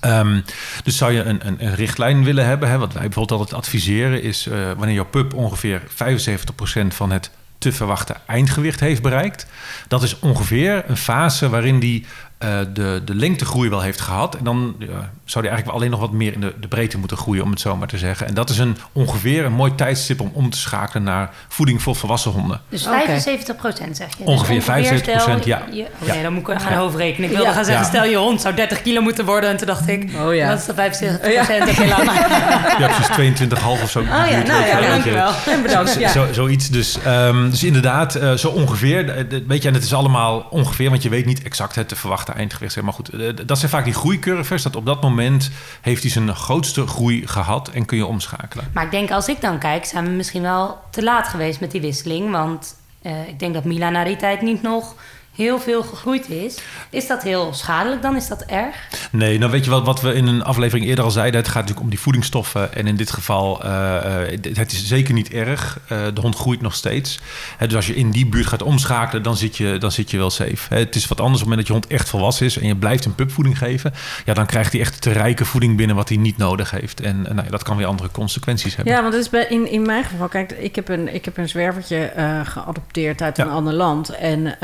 Ehm, 0.00 0.40
dus 0.84 0.96
zou 0.96 1.12
je 1.12 1.22
een, 1.22 1.46
een, 1.46 1.56
een 1.58 1.74
richtlijn 1.74 2.24
willen 2.24 2.46
hebben... 2.46 2.68
Hè, 2.68 2.78
wat 2.78 2.92
wij 2.92 3.02
bijvoorbeeld 3.02 3.40
altijd 3.40 3.60
adviseren... 3.60 4.22
is 4.22 4.46
eh, 4.46 4.58
wanneer 4.76 4.94
jouw 4.94 5.04
pup 5.04 5.34
ongeveer 5.34 5.82
75% 5.88 6.86
van 6.88 7.10
het 7.10 7.30
te 7.58 7.72
verwachten 7.72 8.16
eindgewicht 8.26 8.80
heeft 8.80 9.02
bereikt. 9.02 9.46
Dat 9.88 10.02
is 10.02 10.18
ongeveer 10.18 10.84
een 10.86 10.96
fase 10.96 11.48
waarin 11.48 11.78
die 11.78 12.06
eh, 12.38 12.58
de, 12.72 13.02
de 13.04 13.14
lengtegroei 13.14 13.68
wel 13.70 13.80
heeft 13.80 14.00
gehad. 14.00 14.34
En 14.36 14.44
dan 14.44 14.74
ja, 14.78 14.86
zou 15.24 15.44
die 15.44 15.50
eigenlijk 15.52 15.64
wel 15.66 15.74
alleen 15.74 15.90
nog 15.90 16.00
wat 16.00 16.12
meer 16.12 16.32
in 16.32 16.40
de, 16.40 16.54
de 16.60 16.68
breedte 16.68 16.98
moeten 16.98 17.16
groeien, 17.16 17.42
om 17.42 17.50
het 17.50 17.60
zo 17.60 17.76
maar 17.76 17.88
te 17.88 17.98
zeggen. 17.98 18.26
En 18.26 18.34
dat 18.34 18.50
is 18.50 18.58
een, 18.58 18.76
ongeveer 18.92 19.44
een 19.44 19.52
mooi 19.52 19.74
tijdstip 19.74 20.20
om 20.20 20.30
om 20.32 20.50
te 20.50 20.58
schakelen 20.58 21.02
naar 21.02 21.30
voeding 21.48 21.82
voor 21.82 21.96
volwassen 21.96 22.30
honden. 22.30 22.60
Dus 22.68 22.86
Oké. 22.86 22.96
75 22.96 23.56
procent 23.56 23.96
zeg 23.96 24.08
je. 24.18 24.24
Dus 24.24 24.26
Ongeveer 24.34 24.60
75%, 24.62 24.64
stel 25.02 25.38
ja. 25.44 25.62
je- 25.70 25.82
oh 26.00 26.06
Ja. 26.06 26.12
nee, 26.12 26.22
dan 26.22 26.32
moet 26.32 26.48
ik 26.48 26.58
gaan 26.60 26.72
hoofdrekenen. 26.72 27.24
Ik 27.30 27.36
wilde 27.36 27.48
Ja. 27.50 27.54
gaan 27.54 27.64
zeggen, 27.64 27.84
Ja. 27.84 27.90
stel 27.90 28.04
je 28.04 28.16
hond 28.16 28.40
zou 28.40 28.54
30 28.54 28.82
kilo 28.82 29.00
moeten 29.00 29.24
worden. 29.24 29.50
En 29.50 29.56
toen 29.56 29.66
dacht 29.66 29.88
ik, 29.88 30.10
Oh 30.24 30.34
ja. 30.34 30.48
dat 30.48 30.58
is 30.58 30.64
de 30.64 30.74
75 30.74 31.20
procent. 31.34 31.70
Oké, 31.70 31.88
laat 31.88 32.04
maar. 32.04 32.76
Ja, 32.78 32.86
precies 32.86 33.06
22,5 33.14 33.82
of 33.82 33.90
zo. 33.90 34.00
Oh 34.00 34.06
ja, 34.06 34.42
nou 34.42 34.66
ja, 34.66 34.80
dankjewel. 34.80 35.30
En 35.46 35.62
bedankt. 35.62 35.94
Ja. 35.98 36.08
Zo, 36.10 36.26
zoiets 36.32 36.68
dus. 36.68 36.98
Ehm, 37.04 37.50
dus 37.50 37.64
inderdaad, 37.64 38.14
eh, 38.14 38.32
zo 38.32 38.48
ongeveer. 38.48 39.26
Weet 39.46 39.62
je, 39.62 39.68
en 39.68 39.74
het 39.74 39.82
is 39.84 39.94
allemaal 39.94 40.46
ongeveer, 40.50 40.90
want 40.90 41.02
je 41.02 41.08
weet 41.08 41.26
niet 41.26 41.42
exact 41.42 41.74
het 41.74 41.88
te 41.88 41.96
verwachten 41.96 42.35
eindgewicht. 42.36 42.72
zeg 42.72 42.84
Maar 42.84 42.92
goed, 42.92 43.08
eh, 43.08 43.28
dat 43.46 43.58
zijn 43.58 43.70
vaak 43.70 43.84
die 43.84 43.94
groeicurves. 43.94 44.62
Dat 44.62 44.76
op 44.76 44.86
dat 44.86 45.02
moment 45.02 45.50
heeft 45.80 46.02
hij 46.02 46.10
zijn 46.10 46.34
grootste 46.34 46.86
groei 46.86 47.26
gehad 47.26 47.68
en 47.68 47.84
kun 47.84 47.96
je 47.96 48.06
omschakelen. 48.06 48.70
Maar 48.74 48.84
ik 48.84 48.90
denk, 48.90 49.10
als 49.10 49.28
ik 49.28 49.40
dan 49.40 49.58
kijk, 49.58 49.84
zijn 49.84 50.04
we 50.04 50.10
misschien 50.10 50.42
wel 50.42 50.78
te 50.90 51.02
laat 51.02 51.28
geweest 51.28 51.60
met 51.60 51.70
die 51.70 51.80
wisseling. 51.80 52.30
Want 52.30 52.76
eh, 53.02 53.28
ik 53.28 53.38
denk 53.38 53.54
dat 53.54 53.64
Mila 53.64 53.90
na 53.90 54.04
die 54.04 54.16
tijd 54.16 54.42
niet 54.42 54.62
nog 54.62 54.94
heel 55.36 55.60
veel 55.60 55.82
gegroeid 55.82 56.28
is. 56.28 56.58
Is 56.90 57.06
dat 57.06 57.22
heel 57.22 57.54
schadelijk 57.54 58.02
dan? 58.02 58.16
Is 58.16 58.28
dat 58.28 58.42
erg? 58.42 58.76
Nee, 59.10 59.38
nou 59.38 59.50
weet 59.50 59.64
je 59.64 59.70
wel, 59.70 59.84
wat 59.84 60.00
we 60.00 60.12
in 60.12 60.26
een 60.26 60.42
aflevering 60.42 60.86
eerder 60.86 61.04
al 61.04 61.10
zeiden. 61.10 61.40
Het 61.40 61.48
gaat 61.48 61.56
natuurlijk 61.56 61.84
om 61.84 61.90
die 61.90 62.00
voedingsstoffen. 62.00 62.74
En 62.74 62.86
in 62.86 62.96
dit 62.96 63.10
geval, 63.10 63.62
eh, 63.62 64.32
eh, 64.32 64.40
het 64.54 64.72
is 64.72 64.86
zeker 64.86 65.14
niet 65.14 65.30
erg. 65.30 65.78
Eh, 65.88 65.98
de 66.14 66.20
hond 66.20 66.36
groeit 66.36 66.60
nog 66.60 66.74
steeds. 66.74 67.20
Hè, 67.56 67.66
dus 67.66 67.76
als 67.76 67.86
je 67.86 67.94
in 67.94 68.10
die 68.10 68.26
buurt 68.26 68.46
gaat 68.46 68.62
omschakelen, 68.62 69.22
dan 69.22 69.36
zit 69.36 69.56
je, 69.56 69.78
dan 69.78 69.92
zit 69.92 70.10
je 70.10 70.16
wel 70.16 70.30
safe. 70.30 70.74
Hè, 70.74 70.78
het 70.78 70.94
is 70.94 71.08
wat 71.08 71.20
anders 71.20 71.42
op 71.42 71.48
het 71.48 71.56
moment 71.56 71.58
dat 71.58 71.66
je 71.66 71.72
hond 71.72 72.00
echt 72.00 72.08
volwassen 72.08 72.46
is... 72.46 72.58
en 72.58 72.66
je 72.66 72.76
blijft 72.76 73.04
een 73.04 73.14
pupvoeding 73.14 73.58
geven. 73.58 73.92
Ja, 74.24 74.34
dan 74.34 74.46
krijgt 74.46 74.72
hij 74.72 74.80
echt 74.80 75.00
te 75.00 75.12
rijke 75.12 75.44
voeding 75.44 75.76
binnen 75.76 75.96
wat 75.96 76.08
hij 76.08 76.18
niet 76.18 76.36
nodig 76.36 76.70
heeft. 76.70 77.00
En 77.00 77.22
nou, 77.22 77.44
ja, 77.44 77.50
dat 77.50 77.62
kan 77.62 77.76
weer 77.76 77.86
andere 77.86 78.10
consequenties 78.10 78.76
hebben. 78.76 78.94
Ja, 78.94 79.00
want 79.02 79.14
het 79.14 79.22
is 79.22 79.30
bij, 79.30 79.46
in, 79.48 79.70
in 79.70 79.82
mijn 79.82 80.04
geval, 80.04 80.28
kijk, 80.28 80.52
ik 80.52 80.74
heb 80.74 80.88
een, 80.88 81.14
ik 81.14 81.24
heb 81.24 81.36
een 81.36 81.48
zwervertje 81.48 82.04
eh, 82.04 82.40
geadopteerd 82.44 83.22
uit 83.22 83.38
een 83.38 83.50
ander 83.50 83.72
land. 83.72 84.08
En 84.08 84.56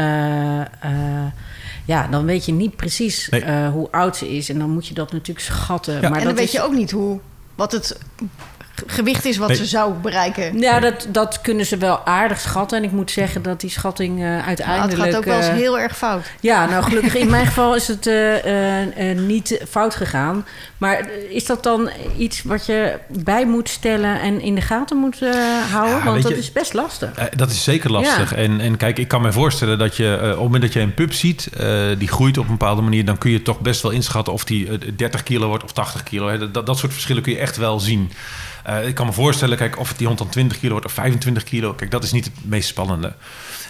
ja, 1.85 2.07
dan 2.07 2.25
weet 2.25 2.45
je 2.45 2.53
niet 2.53 2.77
precies 2.77 3.29
Nee. 3.29 3.41
eh, 3.41 3.69
hoe 3.71 3.89
oud 3.91 4.17
ze 4.17 4.37
is. 4.37 4.49
En 4.49 4.59
dan 4.59 4.71
moet 4.71 4.87
je 4.87 4.95
dat 4.95 5.13
natuurlijk 5.13 5.47
schatten. 5.47 5.95
Ja. 5.95 6.01
Maar 6.01 6.09
en 6.09 6.15
dat 6.15 6.25
dan 6.25 6.35
weet 6.35 6.45
is, 6.45 6.53
je 6.53 6.63
ook 6.63 6.75
niet 6.75 6.91
hoe, 6.91 7.21
wat 7.55 7.73
het 7.73 7.99
gewicht 8.87 9.25
is 9.25 9.37
wat 9.37 9.49
Nee. 9.49 9.57
ze 9.57 9.65
zou 9.67 9.93
bereiken. 9.95 10.59
Ja, 10.59 10.81
dat, 10.81 11.07
dat 11.09 11.41
kunnen 11.41 11.67
ze 11.67 11.77
wel 11.77 12.07
aardig 12.07 12.41
schatten. 12.41 12.79
En 12.79 12.85
ik 12.85 12.93
moet 12.93 13.11
zeggen 13.11 13.43
dat 13.43 13.61
die 13.61 13.71
schatting 13.71 14.19
eh, 14.19 14.25
Maar 14.25 14.37
het 14.39 14.47
uiteindelijk... 14.47 15.03
gaat 15.13 15.17
ook 15.17 15.25
wel 15.25 15.37
eens 15.37 15.47
eh, 15.49 15.55
heel 15.55 15.79
erg 15.79 15.97
fout. 15.97 16.27
Ja, 16.41 16.67
nou 16.67 16.83
gelukkig 16.85 17.15
in 17.15 17.31
mijn 17.31 17.47
geval 17.53 17.75
is 17.75 17.89
het 17.89 18.07
eh, 18.07 18.45
eh, 18.45 19.11
eh, 19.11 19.19
niet 19.19 19.61
fout 19.69 19.95
gegaan. 19.95 20.47
Maar 20.79 20.99
eh, 20.99 21.07
is 21.31 21.47
dat 21.47 21.63
dan 21.63 21.91
iets 22.19 22.43
wat 22.43 22.67
je 22.67 22.99
bij 23.09 23.47
moet 23.47 23.69
stellen 23.69 24.21
en 24.21 24.41
in 24.41 24.55
de 24.55 24.61
gaten 24.61 24.97
moet 24.97 25.23
eh, 25.23 25.31
houden? 25.73 25.97
Ja, 25.99 26.05
Want 26.05 26.23
dat 26.23 26.33
je- 26.33 26.39
is 26.39 26.53
best 26.53 26.73
lastig. 26.73 27.11
Eh, 27.15 27.25
dat 27.37 27.51
is 27.51 27.65
zeker 27.65 27.91
lastig. 27.91 28.31
Ja. 28.31 28.37
En, 28.37 28.61
en 28.61 28.77
kijk, 28.77 28.99
ik 28.99 29.09
kan 29.09 29.23
me 29.23 29.33
voorstellen 29.33 29.79
dat 29.79 29.97
je 29.97 30.17
eh, 30.17 30.23
op 30.23 30.29
het 30.31 30.39
moment 30.39 30.63
dat 30.63 30.73
je 30.73 30.81
een 30.81 30.95
pup 30.95 31.13
ziet, 31.13 31.47
eh, 31.59 31.69
die 31.99 32.09
groeit 32.09 32.39
op 32.39 32.45
een 32.45 32.51
bepaalde 32.57 32.83
manier, 32.83 33.05
dan 33.05 33.19
kun 33.19 33.31
je 33.31 33.43
toch 33.43 33.61
best 33.61 33.83
wel 33.83 33.91
inschatten 33.91 34.33
of 34.33 34.45
die 34.45 34.69
eh, 34.69 34.79
30 34.97 35.23
kilo 35.23 35.47
wordt 35.49 35.65
of 35.65 35.73
80 35.73 36.03
kilo. 36.03 36.29
Hè. 36.29 36.51
Dat, 36.51 36.67
dat 36.67 36.79
soort 36.79 36.93
verschillen 36.93 37.23
kun 37.23 37.33
je 37.33 37.39
echt 37.39 37.57
wel 37.57 37.81
zien. 37.81 38.11
Eh, 38.63 38.87
ik 38.87 38.95
kan 38.95 39.07
me 39.07 39.13
voorstellen, 39.13 39.57
kijk, 39.57 39.79
of 39.79 39.95
die 39.95 40.07
hond 40.07 40.19
dan 40.19 40.29
20 40.29 40.59
kilo 40.59 40.71
wordt 40.73 40.87
of 40.87 40.93
25 40.93 41.45
kilo. 41.45 41.73
Kijk, 41.75 41.91
dat 41.91 42.05
is 42.05 42.13
niet 42.13 42.25
het 42.25 42.35
meest 42.45 42.69
spannende. 42.69 43.15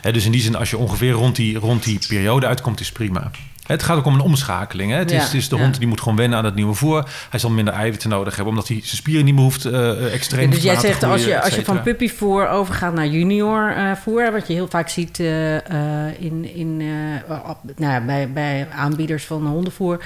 Dus 0.03 0.25
in 0.25 0.33
die 0.33 0.41
zin, 0.41 0.57
als 0.57 0.71
je 0.71 0.77
ongeveer 0.77 1.13
rond 1.13 1.37
die, 1.37 1.59
rond 1.59 1.85
die 1.85 1.99
periode 2.09 2.47
uitkomt, 2.47 2.81
is 2.81 2.93
prima. 2.93 3.31
Het 3.67 3.83
gaat 3.83 3.97
ook 3.97 4.05
om 4.05 4.15
een 4.15 4.21
omschakeling. 4.21 4.91
Hè? 4.91 4.99
Het, 4.99 5.11
is, 5.11 5.17
Ja, 5.17 5.25
het 5.25 5.35
is 5.35 5.49
de 5.49 5.57
ja. 5.57 5.63
hond 5.63 5.79
die 5.79 5.89
moet 5.89 6.01
gewoon 6.01 6.17
wennen 6.17 6.39
aan 6.39 6.45
het 6.45 6.55
nieuwe 6.55 6.75
voer. 6.75 7.09
Hij 7.31 7.41
zal 7.41 7.51
minder 7.51 7.75
eiwitten 7.75 8.11
nodig 8.11 8.35
hebben, 8.35 8.53
omdat 8.53 8.69
hij 8.69 8.81
zijn 8.83 8.97
spieren 8.97 9.25
niet 9.25 9.35
meer 9.35 9.43
hoeft 9.43 9.65
eh, 9.65 10.15
extreem 10.15 10.51
dus 10.51 10.59
te 10.59 10.65
jij 10.65 10.75
laten 10.75 10.89
zegt 10.89 11.03
als 11.03 11.25
je, 11.25 11.43
als 11.43 11.55
je 11.55 11.65
van 11.65 11.83
puppyvoer 11.83 12.49
overgaat 12.49 12.95
naar 12.95 13.07
junior 13.07 13.73
eh, 13.77 13.93
voer, 14.03 14.33
wat 14.33 14.47
je 14.47 14.53
heel 14.53 14.69
vaak 14.69 14.89
ziet 14.89 15.21
eh, 15.21 15.57
eh, 15.57 16.21
in, 16.21 16.55
in, 16.55 16.83
eh, 17.29 17.51
nou, 17.77 18.05
bij, 18.05 18.33
bij 18.33 18.69
aanbieders 18.75 19.25
van 19.25 19.47
hondenvoer, 19.47 20.05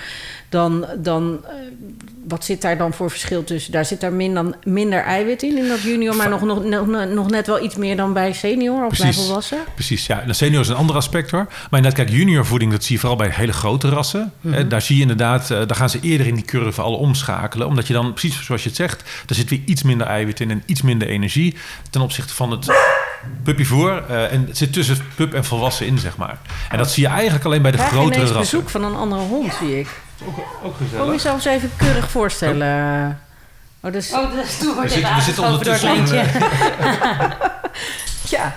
dan, 0.48 0.86
dan 0.98 1.40
eh, 1.44 1.52
wat 2.28 2.44
zit 2.44 2.62
daar 2.62 2.78
dan 2.78 2.92
voor 2.92 3.10
verschil 3.10 3.44
tussen? 3.44 3.72
Daar 3.72 3.84
zit 3.84 4.00
daar 4.00 4.12
minder, 4.12 4.56
minder 4.62 5.02
eiwit 5.02 5.42
in, 5.42 5.58
in 5.58 5.68
dat 5.68 5.82
junior, 5.82 6.16
maar 6.16 6.28
nog, 6.28 6.42
nog, 6.42 6.64
nog, 6.64 6.86
nog 7.08 7.30
net 7.30 7.46
wel 7.46 7.64
iets 7.64 7.76
meer 7.76 7.96
dan 7.96 8.12
bij 8.12 8.32
senior 8.32 8.86
of 8.86 8.98
bij 8.98 9.12
volwassen? 9.12 9.58
Precies, 9.74 10.06
ja. 10.06 10.22
De 10.26 10.32
senior 10.32 10.60
is 10.60 10.68
een 10.68 10.76
ander 10.76 10.96
aspect 10.96 11.30
hoor. 11.30 11.44
Maar 11.48 11.80
inderdaad, 11.80 11.94
kijk, 11.94 12.08
juniorvoeding, 12.08 12.70
dat 12.70 12.84
zie 12.84 12.94
je 12.94 13.00
vooral 13.00 13.18
bij 13.18 13.30
hele 13.46 13.58
grote 13.58 13.88
rassen. 13.88 14.32
Mhm. 14.40 14.68
Daar 14.68 14.82
zie 14.82 14.96
je 14.96 15.02
inderdaad, 15.02 15.50
eh, 15.50 15.58
daar 15.66 15.76
gaan 15.76 15.90
ze 15.90 16.00
eerder 16.00 16.26
in 16.26 16.34
die 16.34 16.44
curve 16.44 16.82
al 16.82 16.94
omschakelen. 16.94 17.66
Omdat 17.66 17.86
je 17.86 17.92
dan, 17.92 18.12
precies 18.12 18.44
zoals 18.44 18.62
je 18.62 18.68
het 18.68 18.76
zegt, 18.78 19.02
daar 19.26 19.36
zit 19.36 19.50
weer 19.50 19.60
iets 19.64 19.82
minder 19.82 20.06
eiwit 20.06 20.40
in 20.40 20.50
en 20.50 20.62
iets 20.66 20.82
minder 20.82 21.08
energie. 21.08 21.56
Ten 21.90 22.00
opzichte 22.00 22.34
van 22.34 22.50
het 22.50 22.66
puppyvoer. 23.42 24.04
eh 24.08 24.32
en 24.32 24.44
het 24.46 24.56
zit 24.56 24.72
tussen 24.72 24.96
pup 25.14 25.34
en 25.34 25.44
volwassen 25.44 25.86
in, 25.86 25.98
zeg 25.98 26.16
maar. 26.16 26.38
En 26.70 26.78
dat 26.78 26.90
zie 26.90 27.02
je 27.02 27.08
eigenlijk 27.08 27.44
alleen 27.44 27.62
bij 27.62 27.70
de 27.70 27.78
grotere 27.78 28.20
rassen. 28.20 28.38
bezoek 28.38 28.68
van 28.70 28.84
een 28.84 28.94
andere 28.96 29.20
hond, 29.20 29.54
zie 29.54 29.78
ik. 29.78 29.88
Ook 30.62 30.74
Kom 30.98 31.12
je 31.12 31.18
zelfs 31.18 31.44
even 31.44 31.70
keurig 31.76 32.10
voorstellen. 32.10 33.20
Oh, 33.80 33.92
dus, 33.92 34.12
Oh, 34.12 34.30
de 34.32 34.42
stoel 34.46 34.74
wordt 34.74 34.88
We 34.88 34.94
zitten- 34.98 35.14
we 35.16 35.20
zitten 35.22 35.44
ondertussen. 35.44 36.06
Ja, 38.28 38.54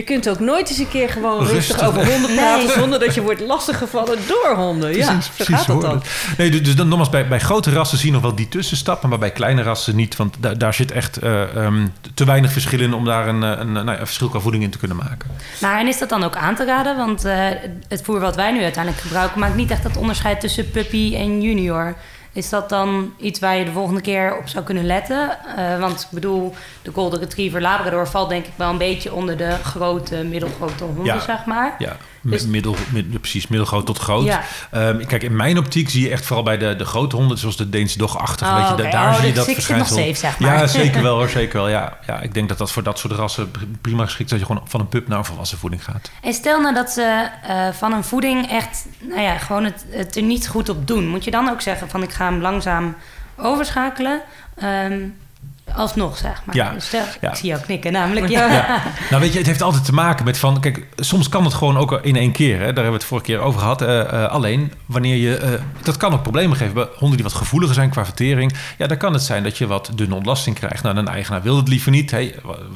Je 0.00 0.06
kunt 0.06 0.28
ook 0.28 0.38
nooit 0.38 0.68
eens 0.68 0.78
een 0.78 0.88
keer 0.88 1.08
gewoon 1.08 1.38
rustig, 1.38 1.54
Rustig. 1.54 1.88
over 1.88 2.06
honden 2.12 2.34
praten... 2.34 2.66
Nee. 2.66 2.76
zonder 2.78 2.98
dat 2.98 3.14
je 3.14 3.22
wordt 3.22 3.40
lastiggevallen 3.40 4.18
door 4.28 4.54
honden. 4.56 4.96
ja, 4.96 5.12
Precies, 5.12 5.26
zo 5.26 5.44
precies 5.44 5.66
dat 5.66 5.80
dan. 5.80 6.02
Nee, 6.36 6.50
dus, 6.50 6.62
dus 6.62 6.76
dan 6.76 6.88
nogmaals, 6.88 7.10
bij, 7.10 7.28
bij 7.28 7.40
grote 7.40 7.70
rassen 7.70 7.98
zie 7.98 8.06
je 8.06 8.12
nog 8.12 8.22
wel 8.22 8.34
die 8.34 8.48
tussenstappen, 8.48 9.08
maar 9.08 9.18
bij 9.18 9.30
kleine 9.30 9.62
rassen 9.62 9.96
niet. 9.96 10.16
Want 10.16 10.36
daar, 10.38 10.58
daar 10.58 10.74
zit 10.74 10.92
echt 10.92 11.16
eh, 11.16 11.56
ehm, 11.56 11.86
te 12.14 12.24
weinig 12.24 12.52
verschil 12.52 12.80
in 12.80 12.94
om 12.94 13.04
daar 13.04 13.28
een, 13.28 13.42
eh, 13.42 13.58
een, 13.58 13.72
nou 13.72 13.86
ja, 13.86 13.92
een 14.00 14.06
verschil 14.06 14.28
qua 14.28 14.38
voeding 14.40 14.62
in 14.62 14.70
te 14.70 14.78
kunnen 14.78 14.96
maken. 14.96 15.30
Maar 15.60 15.80
en 15.80 15.86
is 15.86 15.98
dat 15.98 16.08
dan 16.08 16.24
ook 16.24 16.36
aan 16.36 16.54
te 16.54 16.64
raden? 16.64 16.96
Want 16.96 17.24
eh, 17.24 17.46
het 17.88 18.02
voer 18.02 18.20
wat 18.20 18.36
wij 18.36 18.52
nu 18.52 18.62
uiteindelijk 18.62 19.02
gebruiken... 19.02 19.40
maakt 19.40 19.56
niet 19.56 19.70
echt 19.70 19.82
dat 19.82 19.96
onderscheid 19.96 20.40
tussen 20.40 20.70
puppy 20.70 21.14
en 21.16 21.42
junior. 21.42 21.96
Is 22.32 22.48
dat 22.48 22.68
dan 22.68 23.12
iets 23.16 23.40
waar 23.40 23.56
je 23.56 23.64
de 23.64 23.72
volgende 23.72 24.00
keer 24.00 24.36
op 24.38 24.48
zou 24.48 24.64
kunnen 24.64 24.84
letten? 24.86 25.30
Eh, 25.56 25.78
want 25.80 26.00
ik 26.00 26.06
bedoel, 26.10 26.54
de 26.82 26.90
Golden 26.92 27.18
Retriever 27.20 27.60
Labrador... 27.60 28.08
valt 28.08 28.28
denk 28.28 28.46
ik 28.46 28.52
wel 28.56 28.70
een 28.70 28.78
beetje 28.78 29.14
onder 29.14 29.36
de 29.36 29.50
grote, 29.62 30.16
middelgrote 30.16 30.84
honden, 30.84 31.04
Ja. 31.04 31.20
zeg 31.20 31.44
maar. 31.44 31.74
Ja, 31.78 31.96
Dus- 32.22 32.46
middel, 32.46 32.76
mid- 32.92 33.20
precies, 33.20 33.46
middelgroot 33.46 33.86
tot 33.86 33.98
groot. 33.98 34.24
Ja. 34.24 34.42
Ehm, 34.70 35.06
kijk, 35.06 35.22
in 35.22 35.36
mijn 35.36 35.58
optiek 35.58 35.90
zie 35.90 36.02
je 36.04 36.10
echt 36.10 36.24
vooral 36.26 36.44
bij 36.44 36.58
de, 36.58 36.76
de 36.76 36.84
grote 36.84 37.16
honden, 37.16 37.38
zoals 37.38 37.56
de 37.56 37.68
Deense 37.70 37.98
dogachtig, 37.98 38.46
Oh, 38.48 38.76
daar 38.76 39.08
Oh, 39.08 39.18
zie 39.18 39.26
je 39.26 39.32
dat 39.32 39.44
verschijnsel. 39.44 39.96
safe, 39.96 40.14
zeg 40.14 40.38
maar. 40.38 40.54
Ja, 40.58 40.66
zeker 40.66 41.02
wel 41.02 41.16
hoor, 41.18 41.28
zeker 41.28 41.56
wel. 41.58 41.68
Ja, 41.68 41.98
ja, 42.06 42.20
ik 42.20 42.34
denk 42.34 42.48
dat 42.48 42.58
dat 42.58 42.72
voor 42.72 42.82
dat 42.82 42.98
soort 42.98 43.12
rassen 43.12 43.50
prima 43.80 44.04
geschikt 44.04 44.32
is 44.32 44.38
dat 44.38 44.48
je 44.48 44.54
gewoon 44.54 44.68
van 44.68 44.80
een 44.80 44.88
pup 44.88 45.08
naar 45.08 45.18
een 45.18 45.24
volwassen 45.24 45.58
voeding 45.58 45.84
gaat. 45.84 46.10
En 46.22 46.32
stel 46.34 46.60
nou 46.60 46.74
dat 46.74 46.90
ze 46.90 47.28
eh, 47.46 47.68
van 47.72 47.92
een 47.92 48.04
voeding 48.04 48.50
echt, 48.50 48.86
nou 49.00 49.20
ja, 49.20 49.38
gewoon 49.38 49.64
het, 49.64 49.84
het 49.90 50.16
er 50.16 50.22
niet 50.22 50.48
goed 50.48 50.68
op 50.68 50.86
doen. 50.86 51.08
Moet 51.08 51.24
je 51.24 51.30
dan 51.30 51.48
ook 51.50 51.60
zeggen 51.60 51.88
van 51.88 52.02
ik 52.02 52.10
ga 52.12 52.24
hem 52.24 52.40
langzaam 52.40 52.96
overschakelen? 53.36 54.20
Ehm, 54.56 54.98
alsnog, 55.74 56.16
zeg 56.16 56.42
maar. 56.44 56.54
Ja, 56.56 56.72
Dus 56.72 56.86
stel, 56.86 57.04
ja. 57.20 57.30
Ik 57.30 57.36
zie 57.36 57.48
jou 57.48 57.60
knikken, 57.62 57.92
namelijk. 57.92 58.28
Ja. 58.28 58.46
Ja. 58.52 58.82
Nou, 59.10 59.22
weet 59.22 59.32
je, 59.32 59.38
het 59.38 59.46
heeft 59.46 59.62
altijd 59.62 59.84
te 59.84 59.92
maken 59.92 60.24
met 60.24 60.38
van... 60.38 60.60
Kijk, 60.60 60.86
soms 60.96 61.28
kan 61.28 61.44
het 61.44 61.54
gewoon 61.54 61.76
ook 61.76 61.92
in 62.02 62.16
één 62.16 62.32
keer. 62.32 62.52
Hè? 62.54 62.58
Daar 62.58 62.66
hebben 62.74 62.84
we 62.84 62.92
het 62.98 63.04
vorige 63.04 63.26
keer 63.26 63.38
over 63.40 63.60
gehad. 63.60 63.82
Eh, 63.82 64.00
eh, 64.00 64.30
alleen, 64.30 64.72
wanneer 64.86 65.16
je... 65.16 65.36
eh, 65.36 65.50
dat 65.82 65.96
kan 65.96 66.12
ook 66.12 66.22
problemen 66.22 66.56
geven. 66.56 66.74
Bij 66.74 66.88
honden 66.96 67.16
die 67.16 67.26
wat 67.26 67.36
gevoeliger 67.36 67.74
zijn 67.74 67.90
qua 67.90 68.04
vertering... 68.04 68.52
Ja, 68.78 68.86
dan 68.86 68.96
kan 68.96 69.12
het 69.12 69.22
zijn 69.22 69.42
dat 69.42 69.58
je 69.58 69.66
wat 69.66 69.90
dunne 69.94 70.14
ontlasting 70.14 70.56
krijgt. 70.56 70.82
Nou, 70.82 70.96
een 70.96 71.08
eigenaar 71.08 71.42
wil 71.42 71.56
het 71.56 71.68
liever 71.68 71.90
niet. 71.90 72.10
Hey, 72.10 72.34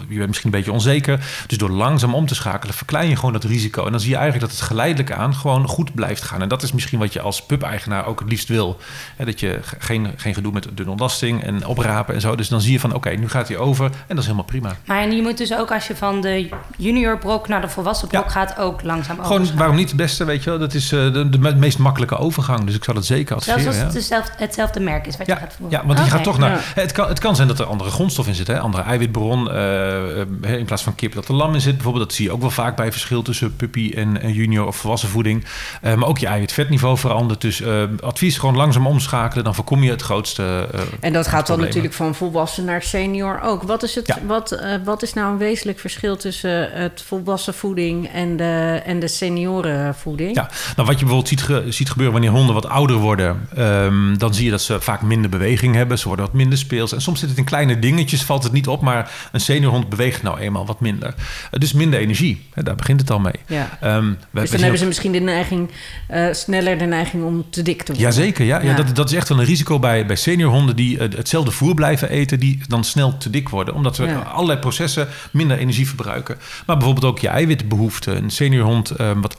je 0.08 0.16
bent 0.16 0.26
misschien 0.28 0.50
een 0.52 0.56
beetje 0.58 0.72
onzeker. 0.72 1.20
Dus 1.46 1.58
door 1.58 1.70
langzaam 1.70 2.14
om 2.14 2.26
te 2.26 2.34
schakelen... 2.34 2.74
verklein 2.74 3.08
je 3.08 3.16
gewoon 3.16 3.32
dat 3.32 3.44
risico. 3.44 3.84
En 3.84 3.90
dan 3.90 4.00
zie 4.00 4.10
je 4.10 4.16
eigenlijk 4.16 4.46
dat 4.50 4.58
het 4.58 4.66
geleidelijk 4.68 5.12
aan... 5.12 5.34
gewoon 5.34 5.68
goed 5.68 5.94
blijft 5.94 6.22
gaan. 6.22 6.42
En 6.42 6.48
dat 6.48 6.62
is 6.62 6.72
misschien 6.72 6.98
wat 6.98 7.12
je 7.12 7.20
als 7.20 7.42
pup-eigenaar 7.42 8.06
ook 8.06 8.20
het 8.20 8.28
liefst 8.28 8.48
wil. 8.48 8.78
Hè, 9.16 9.24
dat 9.24 9.40
je 9.40 9.58
ge- 9.62 9.76
geen, 9.78 10.12
geen 10.16 10.34
gedoe 10.34 10.52
met 10.52 10.68
dunne 10.72 10.90
ontlasting 10.90 11.42
en 11.44 11.66
oprapen 11.66 12.14
en 12.14 12.20
zo. 12.20 12.34
Dus 12.36 12.48
dan 12.48 12.60
zie 12.60 12.72
je 12.72 12.80
van, 12.90 12.94
oké, 12.94 13.10
nu 13.10 13.28
gaat 13.28 13.48
hij 13.48 13.56
over. 13.58 13.84
En 13.84 13.92
dat 14.08 14.18
is 14.18 14.24
helemaal 14.24 14.44
prima. 14.44 14.72
Maar 14.86 15.08
je 15.12 15.22
moet 15.22 15.38
dus 15.38 15.54
ook 15.56 15.72
als 15.72 15.86
je 15.86 15.96
van 15.96 16.20
de 16.20 16.48
junior 16.76 17.18
brok 17.18 17.48
naar 17.48 17.60
de 17.60 17.68
volwassen 17.68 18.08
brok 18.08 18.24
Ja. 18.24 18.30
gaat, 18.30 18.58
ook 18.58 18.82
langzaam 18.82 19.04
Gewoon, 19.16 19.20
overschakelen. 19.24 19.56
waarom 19.58 19.76
niet 19.76 19.88
het 19.88 19.96
beste, 19.96 20.24
weet 20.24 20.44
je 20.44 20.50
wel? 20.50 20.58
Dat 20.58 20.74
is 20.74 20.92
eh, 20.92 21.12
de, 21.12 21.28
de 21.28 21.38
me- 21.38 21.54
meest 21.54 21.78
makkelijke 21.78 22.16
overgang. 22.16 22.64
Dus 22.64 22.74
ik 22.74 22.84
zou 22.84 22.96
dat 22.96 23.06
zeker 23.06 23.26
Zelfs 23.28 23.48
adviseren. 23.48 23.68
als 23.68 23.76
ja. 23.80 23.84
het 23.84 23.92
dezelfde, 24.08 24.32
hetzelfde 24.44 24.80
merk 24.80 25.06
is 25.06 25.16
wat 25.16 25.26
je 25.26 25.32
Ja, 25.32 25.38
gaat 25.38 25.54
voeren. 25.58 25.78
ja, 25.80 25.86
want 25.86 25.98
die 25.98 26.10
gaat 26.10 26.24
toch 26.24 26.38
naar. 26.38 26.50
Ja. 26.50 26.58
Het, 26.82 26.92
kan, 26.92 27.08
het 27.08 27.18
kan 27.18 27.36
zijn 27.36 27.48
dat 27.48 27.58
er 27.58 27.66
andere 27.66 27.90
grondstof 27.90 28.26
in 28.26 28.34
zit, 28.34 28.46
hè? 28.46 28.58
andere 28.60 28.82
eiwitbron. 28.82 29.50
eh, 29.50 30.20
eh, 30.20 30.26
in 30.58 30.64
plaats 30.64 30.82
van 30.82 30.94
kip 30.94 31.14
dat 31.14 31.28
er 31.28 31.34
lam 31.34 31.54
in 31.54 31.60
zit, 31.60 31.74
bijvoorbeeld. 31.74 32.04
Dat 32.04 32.14
zie 32.14 32.24
je 32.26 32.32
ook 32.32 32.40
wel 32.40 32.50
vaak 32.50 32.76
bij 32.76 32.92
verschil 32.92 33.22
tussen 33.22 33.56
puppy 33.56 33.92
en, 33.96 34.20
en 34.22 34.32
junior 34.32 34.66
of 34.66 34.76
volwassen 34.76 35.08
voeding. 35.08 35.44
Eh, 35.82 35.94
maar 35.94 36.08
ook 36.08 36.18
je 36.18 36.26
eiwit-vetniveau 36.26 36.98
verandert. 36.98 37.40
Dus 37.40 37.60
eh, 37.60 37.82
advies 38.02 38.38
gewoon 38.38 38.56
langzaam 38.56 38.86
omschakelen. 38.86 39.44
Dan 39.44 39.54
voorkom 39.54 39.82
je 39.82 39.90
het 39.90 40.02
grootste. 40.02 40.68
eh, 40.72 40.80
En 41.00 41.12
dat 41.12 41.24
gaat 41.26 41.32
dan 41.32 41.42
problemen. 41.56 41.66
natuurlijk 41.66 41.94
van 41.94 42.14
volwassen 42.14 42.64
naar 42.64 42.73
senior 42.82 43.40
ook. 43.40 43.62
Wat 43.62 43.82
is, 43.82 43.94
het, 43.94 44.06
Ja. 44.06 44.18
wat, 44.26 44.52
eh, 44.52 44.74
wat 44.84 45.02
is 45.02 45.12
nou 45.14 45.32
een 45.32 45.38
wezenlijk 45.38 45.78
verschil 45.78 46.16
tussen 46.16 46.72
het 46.72 47.02
volwassen 47.06 47.54
voeding 47.54 48.08
en 48.08 48.36
de, 48.36 48.82
en 48.84 48.98
de 49.00 49.08
seniorenvoeding? 49.08 50.34
Ja, 50.34 50.50
nou 50.76 50.88
wat 50.88 50.98
je 50.98 51.04
bijvoorbeeld 51.04 51.28
ziet, 51.28 51.42
ge- 51.42 51.64
ziet 51.72 51.88
gebeuren 51.90 52.12
wanneer 52.12 52.30
honden 52.32 52.54
wat 52.54 52.68
ouder 52.68 52.96
worden, 52.96 53.48
ehm, 53.56 54.16
dan 54.16 54.34
zie 54.34 54.44
je 54.44 54.50
dat 54.50 54.62
ze 54.62 54.80
vaak 54.80 55.02
minder 55.02 55.30
beweging 55.30 55.74
hebben. 55.74 55.98
Ze 55.98 56.06
worden 56.08 56.24
wat 56.24 56.34
minder 56.34 56.58
speels. 56.58 56.92
En 56.92 57.00
soms 57.00 57.20
zit 57.20 57.28
het 57.28 57.38
in 57.38 57.44
kleine 57.44 57.78
dingetjes, 57.78 58.22
valt 58.22 58.42
het 58.42 58.52
niet 58.52 58.68
op, 58.68 58.80
maar 58.80 59.10
een 59.32 59.40
seniorhond 59.40 59.88
beweegt 59.88 60.22
nou 60.22 60.38
eenmaal 60.38 60.66
wat 60.66 60.80
minder. 60.80 61.14
Eh, 61.50 61.60
dus 61.60 61.72
minder 61.72 62.00
energie, 62.00 62.46
hè, 62.54 62.62
daar 62.62 62.74
begint 62.74 63.00
het 63.00 63.10
al 63.10 63.18
mee. 63.20 63.32
Ja. 63.46 63.78
Ehm, 63.80 64.12
we- 64.30 64.40
Dus 64.40 64.50
dan 64.50 64.60
hebben 64.60 64.78
ze 64.78 64.86
misschien 64.86 65.12
de 65.12 65.20
neiging, 65.20 65.70
eh, 66.08 66.26
sneller 66.32 66.78
de 66.78 66.84
neiging 66.84 67.24
om 67.24 67.44
te 67.50 67.62
dik 67.62 67.82
te 67.82 67.92
worden. 67.92 68.02
Jazeker, 68.10 68.44
ja. 68.44 68.58
ja. 68.60 68.64
Ja. 68.70 68.76
dat, 68.76 68.96
dat 68.96 69.08
is 69.10 69.16
echt 69.16 69.28
wel 69.28 69.38
een 69.38 69.44
risico 69.44 69.78
bij, 69.78 70.06
bij 70.06 70.16
seniorhonden 70.16 70.76
die 70.76 70.98
eh, 70.98 71.16
hetzelfde 71.16 71.50
voer 71.50 71.74
blijven 71.74 72.08
eten, 72.10 72.38
die 72.40 72.53
dan 72.68 72.84
snel 72.84 73.16
te 73.16 73.30
dik 73.30 73.48
worden. 73.48 73.74
Omdat 73.74 73.96
ze 73.96 74.02
Ja. 74.04 74.18
allerlei 74.18 74.58
processen 74.58 75.08
minder 75.30 75.58
energie 75.58 75.86
verbruiken. 75.86 76.36
Maar 76.66 76.76
bijvoorbeeld 76.76 77.06
ook 77.12 77.18
je 77.18 77.28
eiwitbehoefte. 77.28 78.10
Een 78.12 78.30
seniorhond, 78.30 78.90
eh, 78.90 79.10
wat 79.20 79.36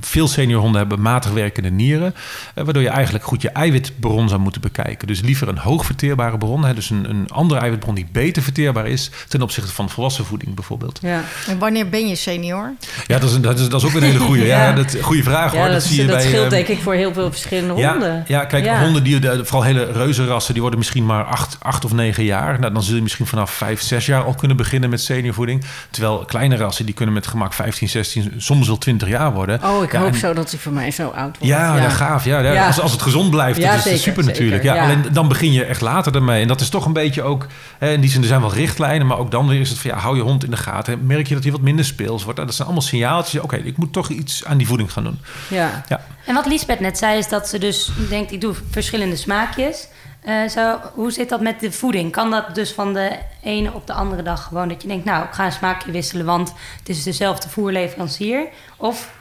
veel 0.00 0.28
seniorhonden 0.28 0.80
hebben 0.80 1.00
matig 1.00 1.30
werkende 1.30 1.70
nieren, 1.70 2.14
eh, 2.54 2.64
waardoor 2.64 2.82
je 2.82 2.88
eigenlijk 2.88 3.24
goed 3.24 3.42
je 3.42 3.50
eiwitbron 3.50 4.28
zou 4.28 4.40
moeten 4.40 4.60
bekijken. 4.60 5.06
Dus 5.06 5.20
liever 5.20 5.48
een 5.48 5.58
hoog 5.58 5.84
verteerbare 5.84 6.38
bron, 6.38 6.64
hè, 6.64 6.74
dus 6.74 6.90
een, 6.90 7.10
een 7.10 7.30
andere 7.30 7.60
eiwitbron 7.60 7.94
die 7.94 8.06
beter 8.12 8.42
verteerbaar 8.42 8.86
is 8.86 9.10
ten 9.28 9.42
opzichte 9.42 9.72
van 9.72 9.90
volwassen 9.90 10.24
voeding 10.24 10.54
bijvoorbeeld. 10.54 10.98
Ja, 11.02 11.22
En 11.46 11.58
wanneer 11.58 11.88
ben 11.88 12.08
je 12.08 12.14
senior? 12.14 12.72
Ja, 13.06 13.18
dat 13.18 13.30
is, 13.30 13.40
dat 13.40 13.58
is, 13.58 13.68
dat 13.68 13.82
is 13.82 13.88
ook 13.88 13.94
een 13.94 14.02
hele 14.02 14.18
goede. 14.18 14.44
ja. 14.54 14.68
Ja. 14.68 14.72
dat, 14.72 14.96
goede 15.00 15.22
vraag 15.22 15.52
ja 15.52 15.58
hoor. 15.60 15.68
dat, 15.68 15.82
zie 15.82 16.00
je 16.00 16.06
dat 16.06 16.16
bij, 16.16 16.26
scheelt 16.26 16.44
eh, 16.44 16.50
denk 16.50 16.68
ik 16.68 16.78
voor 16.82 16.94
heel 16.94 17.12
veel 17.12 17.30
verschillende 17.30 17.72
honden. 17.72 18.24
Ja, 18.26 18.44
kijk, 18.44 18.68
honden 18.68 19.02
die, 19.02 19.20
vooral 19.20 19.62
hele 19.62 19.92
reuzenrassen, 19.92 20.52
die 20.52 20.62
worden 20.62 20.78
misschien 20.78 21.06
maar 21.06 21.24
acht, 21.24 21.56
acht 21.60 21.84
of 21.84 21.92
negen 21.92 22.24
jaar. 22.24 22.57
Nou, 22.58 22.72
dan 22.72 22.82
zul 22.82 22.94
je 22.96 23.02
misschien 23.02 23.26
vanaf 23.26 23.50
vijf, 23.50 23.80
zes 23.82 24.06
jaar 24.06 24.22
al 24.24 24.34
kunnen 24.34 24.56
beginnen 24.56 24.90
met 24.90 25.00
seniorvoeding. 25.00 25.64
Terwijl 25.90 26.24
kleine 26.24 26.56
rassen, 26.56 26.84
die 26.86 26.94
kunnen 26.94 27.14
met 27.14 27.26
gemak 27.26 27.52
15, 27.52 27.88
16, 27.88 28.32
soms 28.36 28.66
wel 28.66 28.78
20 28.78 29.08
jaar 29.08 29.32
worden. 29.32 29.60
Oh, 29.64 29.82
ik 29.82 29.92
Ja, 29.92 29.98
hoop 30.00 30.12
en- 30.12 30.18
zo 30.18 30.32
dat 30.32 30.50
hij 30.50 30.60
voor 30.60 30.72
mij 30.72 30.90
zo 30.90 31.08
oud 31.08 31.38
wordt. 31.38 31.54
Ja, 31.54 31.76
ja. 31.76 31.88
gaaf. 31.88 32.24
Ja, 32.24 32.40
ja. 32.40 32.52
Ja. 32.52 32.66
Als, 32.66 32.80
als 32.80 32.92
het 32.92 33.02
gezond 33.02 33.30
blijft, 33.30 33.58
Ja, 33.58 33.66
dat 33.68 33.76
is 33.76 33.82
zeker, 33.82 33.98
super 33.98 34.22
zeker, 34.22 34.32
natuurlijk. 34.40 34.62
Ja, 34.62 34.74
ja. 34.74 34.82
Alleen 34.82 35.04
dan 35.12 35.28
begin 35.28 35.52
je 35.52 35.64
echt 35.64 35.80
later 35.80 36.14
ermee. 36.14 36.42
En 36.42 36.48
dat 36.48 36.60
is 36.60 36.68
toch 36.68 36.84
een 36.86 36.92
beetje 36.92 37.22
ook... 37.22 37.46
Hè, 37.78 37.92
in 37.92 38.00
die 38.00 38.10
zin, 38.10 38.20
er 38.20 38.26
zijn 38.28 38.40
wel 38.40 38.52
richtlijnen, 38.52 39.06
maar 39.06 39.18
ook 39.18 39.30
dan 39.30 39.48
weer 39.48 39.60
is 39.60 39.68
het 39.68 39.78
van... 39.78 39.90
Ja, 39.90 39.96
hou 39.96 40.16
je 40.16 40.22
hond 40.22 40.44
in 40.44 40.50
de 40.50 40.56
gaten. 40.56 41.06
Merk 41.06 41.26
je 41.26 41.34
dat 41.34 41.42
hij 41.42 41.52
wat 41.52 41.60
minder 41.60 41.84
speels 41.84 42.22
wordt? 42.22 42.34
Nou, 42.36 42.46
dat 42.46 42.54
zijn 42.56 42.68
allemaal 42.68 42.86
signaaltjes. 42.88 43.42
Oké, 43.42 43.56
ik 43.56 43.76
moet 43.76 43.92
toch 43.92 44.08
iets 44.08 44.44
aan 44.44 44.56
die 44.58 44.66
voeding 44.66 44.92
gaan 44.92 45.04
doen. 45.04 45.18
Ja. 45.48 45.84
Ja. 45.88 46.00
En 46.26 46.34
wat 46.34 46.46
Lisbeth 46.46 46.80
net 46.80 46.98
zei, 46.98 47.18
is 47.18 47.28
dat 47.28 47.48
ze 47.48 47.58
dus 47.58 47.90
denkt, 48.08 48.32
ik 48.32 48.40
doe 48.40 48.54
verschillende 48.70 49.16
smaakjes. 49.16 49.88
Eh, 50.28 50.48
zo, 50.48 50.80
hoe 50.94 51.10
zit 51.10 51.28
dat 51.28 51.40
met 51.40 51.60
de 51.60 51.72
voeding? 51.72 52.12
Kan 52.12 52.30
dat 52.30 52.54
dus 52.54 52.72
van 52.72 52.94
de 52.94 53.18
ene 53.42 53.72
op 53.72 53.86
de 53.86 53.92
andere 53.92 54.22
dag 54.22 54.44
gewoon 54.44 54.68
dat 54.68 54.82
je 54.82 54.88
denkt, 54.88 55.04
nou, 55.04 55.24
ik 55.24 55.32
ga 55.32 55.44
een 55.44 55.52
smaakje 55.52 55.90
wisselen, 55.90 56.26
want 56.26 56.52
het 56.78 56.88
is 56.88 57.02
dezelfde 57.02 57.48
voerleverancier? 57.48 58.48
Of 58.76 59.17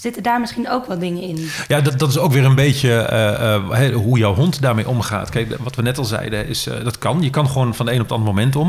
zitten 0.00 0.22
daar 0.22 0.40
misschien 0.40 0.68
ook 0.68 0.86
wel 0.86 0.98
dingen 0.98 1.22
in? 1.22 1.50
Ja, 1.68 1.80
dat, 1.80 1.98
dat 1.98 2.08
is 2.08 2.18
ook 2.18 2.32
weer 2.32 2.44
een 2.44 2.54
beetje 2.54 2.94
eh, 2.94 3.54
eh, 3.54 3.70
hè, 3.70 3.92
hoe 3.92 4.18
jouw 4.18 4.34
hond 4.34 4.60
daarmee 4.60 4.88
omgaat. 4.88 5.30
Kijk, 5.30 5.56
wat 5.58 5.74
we 5.74 5.82
net 5.82 5.98
al 5.98 6.04
zeiden, 6.04 6.46
is 6.46 6.66
uh, 6.66 6.84
dat 6.84 6.98
kan. 6.98 7.22
Je 7.22 7.30
kan 7.30 7.48
gewoon 7.48 7.74
van 7.74 7.86
de 7.86 7.92
een 7.92 8.00
op 8.00 8.08
het 8.08 8.18
andere 8.18 8.34
moment 8.34 8.56
om. 8.56 8.68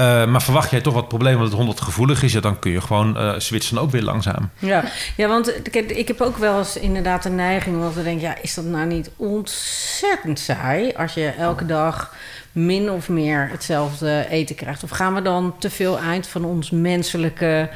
Uh, 0.00 0.26
maar 0.26 0.42
verwacht 0.42 0.70
jij 0.70 0.80
toch 0.80 0.94
wat 0.94 1.08
problemen 1.08 1.36
omdat 1.36 1.50
de 1.50 1.56
hond 1.56 1.68
wat 1.68 1.80
gevoelig 1.80 2.22
is... 2.22 2.32
Ja, 2.32 2.40
dan 2.40 2.58
kun 2.58 2.70
je 2.70 2.80
gewoon 2.80 3.16
uh, 3.16 3.34
switchen 3.38 3.78
ook 3.78 3.90
weer 3.90 4.02
langzaam. 4.02 4.50
Ja, 4.58 4.84
ja 5.16 5.28
want 5.28 5.62
kijk, 5.70 5.90
ik 5.90 6.08
heb 6.08 6.20
ook 6.20 6.36
wel 6.36 6.58
eens 6.58 6.76
inderdaad 6.76 7.22
de 7.22 7.30
neiging... 7.30 7.84
om 7.84 7.92
te 7.92 8.02
denken, 8.02 8.28
ja, 8.28 8.36
is 8.42 8.54
dat 8.54 8.64
nou 8.64 8.86
niet 8.86 9.10
ontzettend 9.16 10.38
saai... 10.38 10.92
als 10.96 11.14
je 11.14 11.26
elke 11.26 11.66
dag 11.66 12.14
min 12.52 12.90
of 12.90 13.08
meer 13.08 13.48
hetzelfde 13.50 14.26
eten 14.30 14.54
krijgt? 14.54 14.82
Of 14.82 14.90
gaan 14.90 15.14
we 15.14 15.22
dan 15.22 15.54
te 15.58 15.70
veel 15.70 15.98
uit 15.98 16.26
van 16.26 16.44
ons 16.44 16.70
menselijke... 16.70 17.70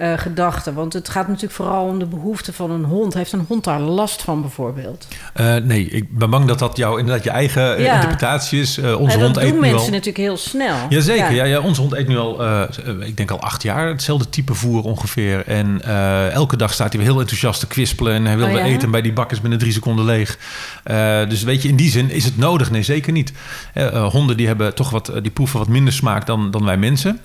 Uh, 0.00 0.18
gedachten. 0.18 0.74
Want 0.74 0.92
het 0.92 1.08
gaat 1.08 1.26
natuurlijk 1.26 1.54
vooral 1.54 1.86
om 1.86 1.98
de 1.98 2.06
behoeften 2.06 2.54
van 2.54 2.70
een 2.70 2.84
hond. 2.84 3.14
Heeft 3.14 3.32
een 3.32 3.44
hond 3.48 3.64
daar 3.64 3.80
last 3.80 4.22
van 4.22 4.40
bijvoorbeeld? 4.40 5.08
Uh, 5.40 5.54
nee, 5.56 5.88
ik 5.88 6.18
ben 6.18 6.30
bang 6.30 6.46
dat 6.46 6.58
dat 6.58 6.76
jouw 6.76 6.96
inderdaad 6.96 7.24
je 7.24 7.30
eigen 7.30 7.80
ja. 7.80 7.94
interpretatie 7.94 8.60
is. 8.60 8.78
Uh, 8.78 9.00
onze 9.00 9.16
ja, 9.16 9.22
hond 9.22 9.34
dat 9.34 9.42
eet 9.42 9.50
doen 9.50 9.60
nu 9.60 9.66
mensen 9.68 9.86
al... 9.86 9.90
natuurlijk 9.90 10.16
heel 10.16 10.36
snel. 10.36 10.76
Jazeker, 10.88 11.30
ja. 11.30 11.30
Ja, 11.30 11.44
ja, 11.44 11.60
onze 11.60 11.80
hond 11.80 11.92
eet 11.92 12.08
nu 12.08 12.18
al, 12.18 12.44
ik 13.00 13.16
denk 13.16 13.30
al 13.30 13.40
acht 13.40 13.62
jaar, 13.62 13.88
hetzelfde 13.88 14.28
type 14.28 14.54
voer 14.54 14.82
ongeveer. 14.82 15.46
En 15.46 15.82
elke 16.32 16.56
dag 16.56 16.72
staat 16.72 16.92
hij 16.92 17.02
weer 17.02 17.10
heel 17.10 17.20
enthousiast 17.20 17.60
te 17.60 17.66
kwispelen 17.66 18.14
en 18.14 18.24
hij 18.24 18.36
wil 18.36 18.46
oh, 18.46 18.52
weer 18.52 18.62
eten 18.62 18.90
bij 18.90 19.02
die 19.02 19.12
bakkers 19.12 19.40
binnen 19.40 19.58
drie 19.58 19.72
seconden 19.72 20.04
leeg. 20.04 20.38
Dus 21.28 21.42
weet 21.42 21.62
je, 21.62 21.68
in 21.68 21.76
die 21.76 21.90
zin 21.90 22.10
is 22.10 22.24
het 22.24 22.36
nodig? 22.36 22.70
Nee, 22.70 22.82
zeker 22.82 23.12
niet. 23.12 23.32
Uh, 23.74 24.06
honden 24.20 24.36
die 24.36 24.46
hebben 24.46 24.74
toch 24.74 24.90
wat, 24.90 25.12
die 25.22 25.30
proeven 25.30 25.58
wat 25.58 25.68
minder 25.68 25.92
smaak 25.92 26.26
dan, 26.26 26.50
dan 26.50 26.64
wij 26.64 26.76
mensen. 26.76 27.20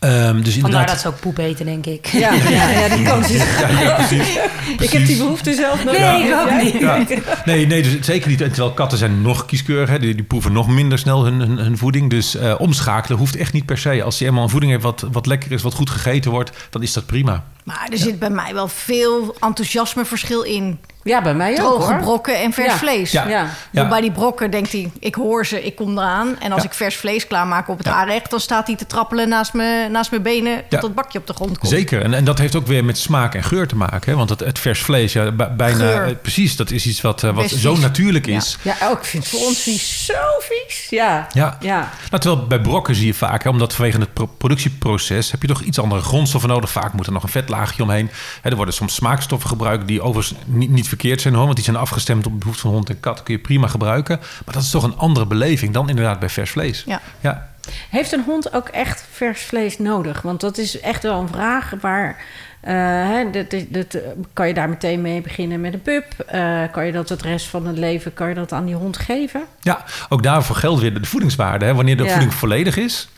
Um, 0.00 0.42
dus 0.42 0.56
Vandaar 0.56 0.86
dat 0.86 1.00
ze 1.00 1.08
ook 1.08 1.20
poep 1.20 1.38
eten, 1.38 1.64
denk 1.64 1.86
ik. 1.86 2.06
Ja, 2.06 2.32
ja, 2.50 2.70
ja 2.70 2.96
die 2.96 3.04
kans 3.04 3.30
is... 3.30 3.42
ja, 3.60 3.80
ja, 3.80 3.94
precies. 3.94 4.38
ik 4.78 4.90
heb 4.90 5.06
die 5.06 5.16
behoefte 5.16 5.54
zelf 5.54 5.84
nog 5.84 5.98
Nee, 5.98 6.26
ik 6.26 6.34
ook 6.34 6.62
niet. 6.62 6.78
Ja. 6.78 7.04
Nee, 7.44 7.66
nee, 7.66 7.82
dus 7.82 8.00
zeker 8.00 8.28
niet. 8.28 8.40
En 8.40 8.52
terwijl 8.52 8.72
katten 8.72 8.98
zijn 8.98 9.22
nog 9.22 9.44
kieskeurig. 9.44 9.88
Hè. 9.88 9.98
Die, 9.98 10.14
die 10.14 10.24
proeven 10.24 10.52
nog 10.52 10.68
minder 10.68 10.98
snel 10.98 11.24
hun, 11.24 11.40
hun, 11.40 11.58
hun 11.58 11.78
voeding. 11.78 12.10
Dus 12.10 12.36
uh, 12.36 12.54
omschakelen 12.58 13.18
hoeft 13.18 13.36
echt 13.36 13.52
niet 13.52 13.66
per 13.66 13.78
se. 13.78 14.02
Als 14.02 14.18
je 14.18 14.24
eenmaal 14.24 14.42
een 14.42 14.50
voeding 14.50 14.72
heeft 14.72 14.84
wat, 14.84 15.06
wat 15.12 15.26
lekker 15.26 15.52
is, 15.52 15.62
wat 15.62 15.74
goed 15.74 15.90
gegeten 15.90 16.30
wordt... 16.30 16.50
dan 16.70 16.82
is 16.82 16.92
dat 16.92 17.06
prima. 17.06 17.44
Maar 17.64 17.88
er 17.90 17.98
zit 17.98 18.18
bij 18.18 18.30
mij 18.30 18.54
wel 18.54 18.68
veel 18.68 19.36
enthousiasmeverschil 19.40 20.42
in. 20.42 20.80
Ja, 21.02 21.22
bij 21.22 21.34
mij 21.34 21.50
ook 21.50 21.56
Droge 21.58 21.92
hoor. 21.92 22.00
brokken 22.02 22.40
en 22.40 22.52
vers 22.52 22.72
Ja. 22.72 22.78
vlees. 22.78 23.10
Ja. 23.10 23.28
Ja. 23.28 23.46
Ja. 23.70 23.88
Bij 23.88 24.00
die 24.00 24.12
brokken 24.12 24.50
denkt 24.50 24.72
hij, 24.72 24.90
ik 25.00 25.14
hoor 25.14 25.46
ze, 25.46 25.64
ik 25.64 25.76
kom 25.76 25.98
eraan. 25.98 26.38
En 26.40 26.52
als 26.52 26.62
Ja. 26.62 26.68
ik 26.68 26.74
vers 26.74 26.96
vlees 26.96 27.26
klaarmaak 27.26 27.68
op 27.68 27.78
het 27.78 27.86
Ja. 27.86 27.92
aanrecht... 27.92 28.30
dan 28.30 28.40
staat 28.40 28.66
hij 28.66 28.76
te 28.76 28.86
trappelen 28.86 29.28
naast, 29.28 29.52
me, 29.52 29.86
naast 29.90 30.10
mijn 30.10 30.22
benen... 30.22 30.62
tot 30.68 30.80
dat 30.80 30.94
bakje 30.94 31.18
op 31.18 31.26
de 31.26 31.32
grond 31.32 31.58
komt. 31.58 31.72
Zeker, 31.72 32.02
en, 32.02 32.14
en 32.14 32.24
dat 32.24 32.38
heeft 32.38 32.54
ook 32.54 32.66
weer 32.66 32.84
met 32.84 32.98
smaak 32.98 33.34
en 33.34 33.42
geur 33.44 33.66
te 33.68 33.76
maken. 33.76 34.10
Hè? 34.10 34.16
Want 34.16 34.30
het, 34.30 34.40
het 34.40 34.58
vers 34.58 34.80
vlees, 34.82 35.12
ja, 35.12 35.30
bijna 35.32 35.76
Geur. 35.78 36.06
eh, 36.06 36.14
precies, 36.22 36.56
dat 36.56 36.70
is 36.70 36.86
iets 36.86 37.00
wat, 37.00 37.22
eh, 37.22 37.34
wat 37.34 37.50
zo 37.50 37.76
natuurlijk 37.76 38.26
is. 38.26 38.58
Ja, 38.62 38.74
ook 38.84 38.98
ik 38.98 39.04
vind 39.04 39.24
het 39.24 39.32
voor 39.32 39.46
ons 39.48 39.58
vies 39.58 40.04
zo 40.06 40.14
vies. 40.38 40.86
Ja. 40.90 41.26
Ja. 41.32 41.56
Ja. 41.60 41.78
Nou, 42.10 42.22
terwijl 42.22 42.46
bij 42.46 42.60
brokken 42.60 42.94
zie 42.94 43.06
je 43.06 43.14
vaak, 43.14 43.42
hè, 43.44 43.48
omdat 43.50 43.74
vanwege 43.74 43.98
het 43.98 44.12
pro- 44.12 44.26
productieproces 44.26 45.30
heb 45.30 45.42
je 45.42 45.48
toch 45.48 45.60
iets 45.62 45.78
andere 45.78 46.00
grondstoffen 46.02 46.50
nodig. 46.50 46.70
Vaak 46.70 46.92
moet 46.92 47.06
er 47.06 47.12
nog 47.12 47.22
een 47.22 47.28
vetlaagje 47.54 47.82
omheen. 47.82 48.10
Hè, 48.42 48.50
er 48.50 48.56
worden 48.56 48.74
soms 48.74 48.94
smaakstoffen 48.94 49.48
gebruikt 49.48 49.86
die 49.86 50.02
overigens 50.02 50.38
niet, 50.46 50.70
niet 50.70 50.88
verkeerd 50.88 51.20
zijn 51.20 51.34
hoor, 51.34 51.42
want 51.44 51.56
die 51.56 51.64
zijn 51.64 51.76
afgestemd 51.76 52.26
op 52.26 52.32
de 52.32 52.38
behoefte 52.38 52.60
van 52.62 52.70
hond 52.70 52.88
en 52.88 53.00
kat. 53.00 53.22
Kun 53.22 53.34
je 53.34 53.40
prima 53.40 53.66
gebruiken. 53.66 54.18
Maar 54.18 54.54
dat 54.54 54.62
is 54.62 54.70
toch 54.70 54.82
een 54.82 54.96
andere 54.96 55.26
beleving 55.26 55.72
dan 55.72 55.88
inderdaad 55.88 56.18
bij 56.18 56.28
vers 56.28 56.50
vlees. 56.50 56.82
Ja. 56.86 57.00
ja. 57.20 57.48
Heeft 57.90 58.12
een 58.12 58.22
hond 58.26 58.52
ook 58.54 58.68
echt 58.68 59.04
vers 59.12 59.42
vlees 59.42 59.78
nodig? 59.78 60.22
Want 60.22 60.40
dat 60.40 60.58
is 60.58 60.80
echt 60.80 61.02
wel 61.02 61.20
een 61.20 61.28
vraag 61.28 61.72
waar... 61.80 62.16
eh, 62.60 62.74
hè, 63.08 63.30
dat, 63.30 63.52
is- 63.52 63.68
dat, 63.68 63.98
kan 64.32 64.48
je 64.48 64.54
daar 64.54 64.68
meteen 64.68 65.00
mee 65.02 65.20
beginnen 65.20 65.60
met 65.60 65.72
een 65.74 65.82
pup? 65.82 66.04
Eh, 66.26 66.62
kan 66.72 66.86
je 66.86 66.92
dat 66.92 67.08
het 67.08 67.22
rest 67.22 67.46
van 67.46 67.66
het 67.66 67.78
leven 67.78 68.14
kan 68.14 68.28
je 68.28 68.34
dat 68.34 68.52
aan 68.52 68.64
die 68.64 68.74
hond 68.74 68.96
geven? 68.96 69.44
Ja, 69.60 69.84
ook 70.08 70.22
daarvoor 70.22 70.56
geldt 70.56 70.80
weer 70.80 70.94
de 71.00 71.06
voedingswaarde. 71.06 71.64
Hè. 71.64 71.74
Wanneer 71.74 71.96
de 71.96 72.02
Ja. 72.04 72.10
voeding 72.10 72.34
volledig 72.34 72.76
is, 72.76 73.08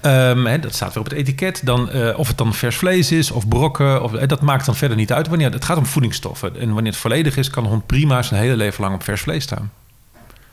ehm, 0.00 0.44
hè, 0.44 0.58
dat 0.58 0.74
staat 0.74 0.88
weer 0.94 0.98
op 1.04 1.10
het 1.10 1.18
etiket. 1.18 1.60
Dan, 1.64 1.90
eh, 1.90 2.18
of 2.18 2.28
het 2.28 2.38
dan 2.38 2.54
vers 2.54 2.76
vlees 2.76 3.12
is 3.12 3.30
of 3.30 3.48
brokken, 3.48 4.02
of, 4.02 4.14
eh, 4.14 4.28
dat 4.28 4.40
maakt 4.40 4.66
dan 4.66 4.76
verder 4.76 4.96
niet 4.96 5.12
uit. 5.12 5.28
Wanneer, 5.28 5.52
het 5.52 5.64
gaat 5.64 5.76
om 5.76 5.86
voedingsstoffen. 5.86 6.60
En 6.60 6.72
wanneer 6.74 6.92
het 6.92 7.00
volledig 7.00 7.36
is, 7.36 7.50
kan 7.50 7.62
de 7.62 7.68
hond 7.68 7.86
prima 7.86 8.22
zijn 8.22 8.40
hele 8.40 8.56
leven 8.56 8.82
lang 8.82 8.94
op 8.94 9.02
vers 9.02 9.20
vlees 9.20 9.42
staan. 9.42 9.72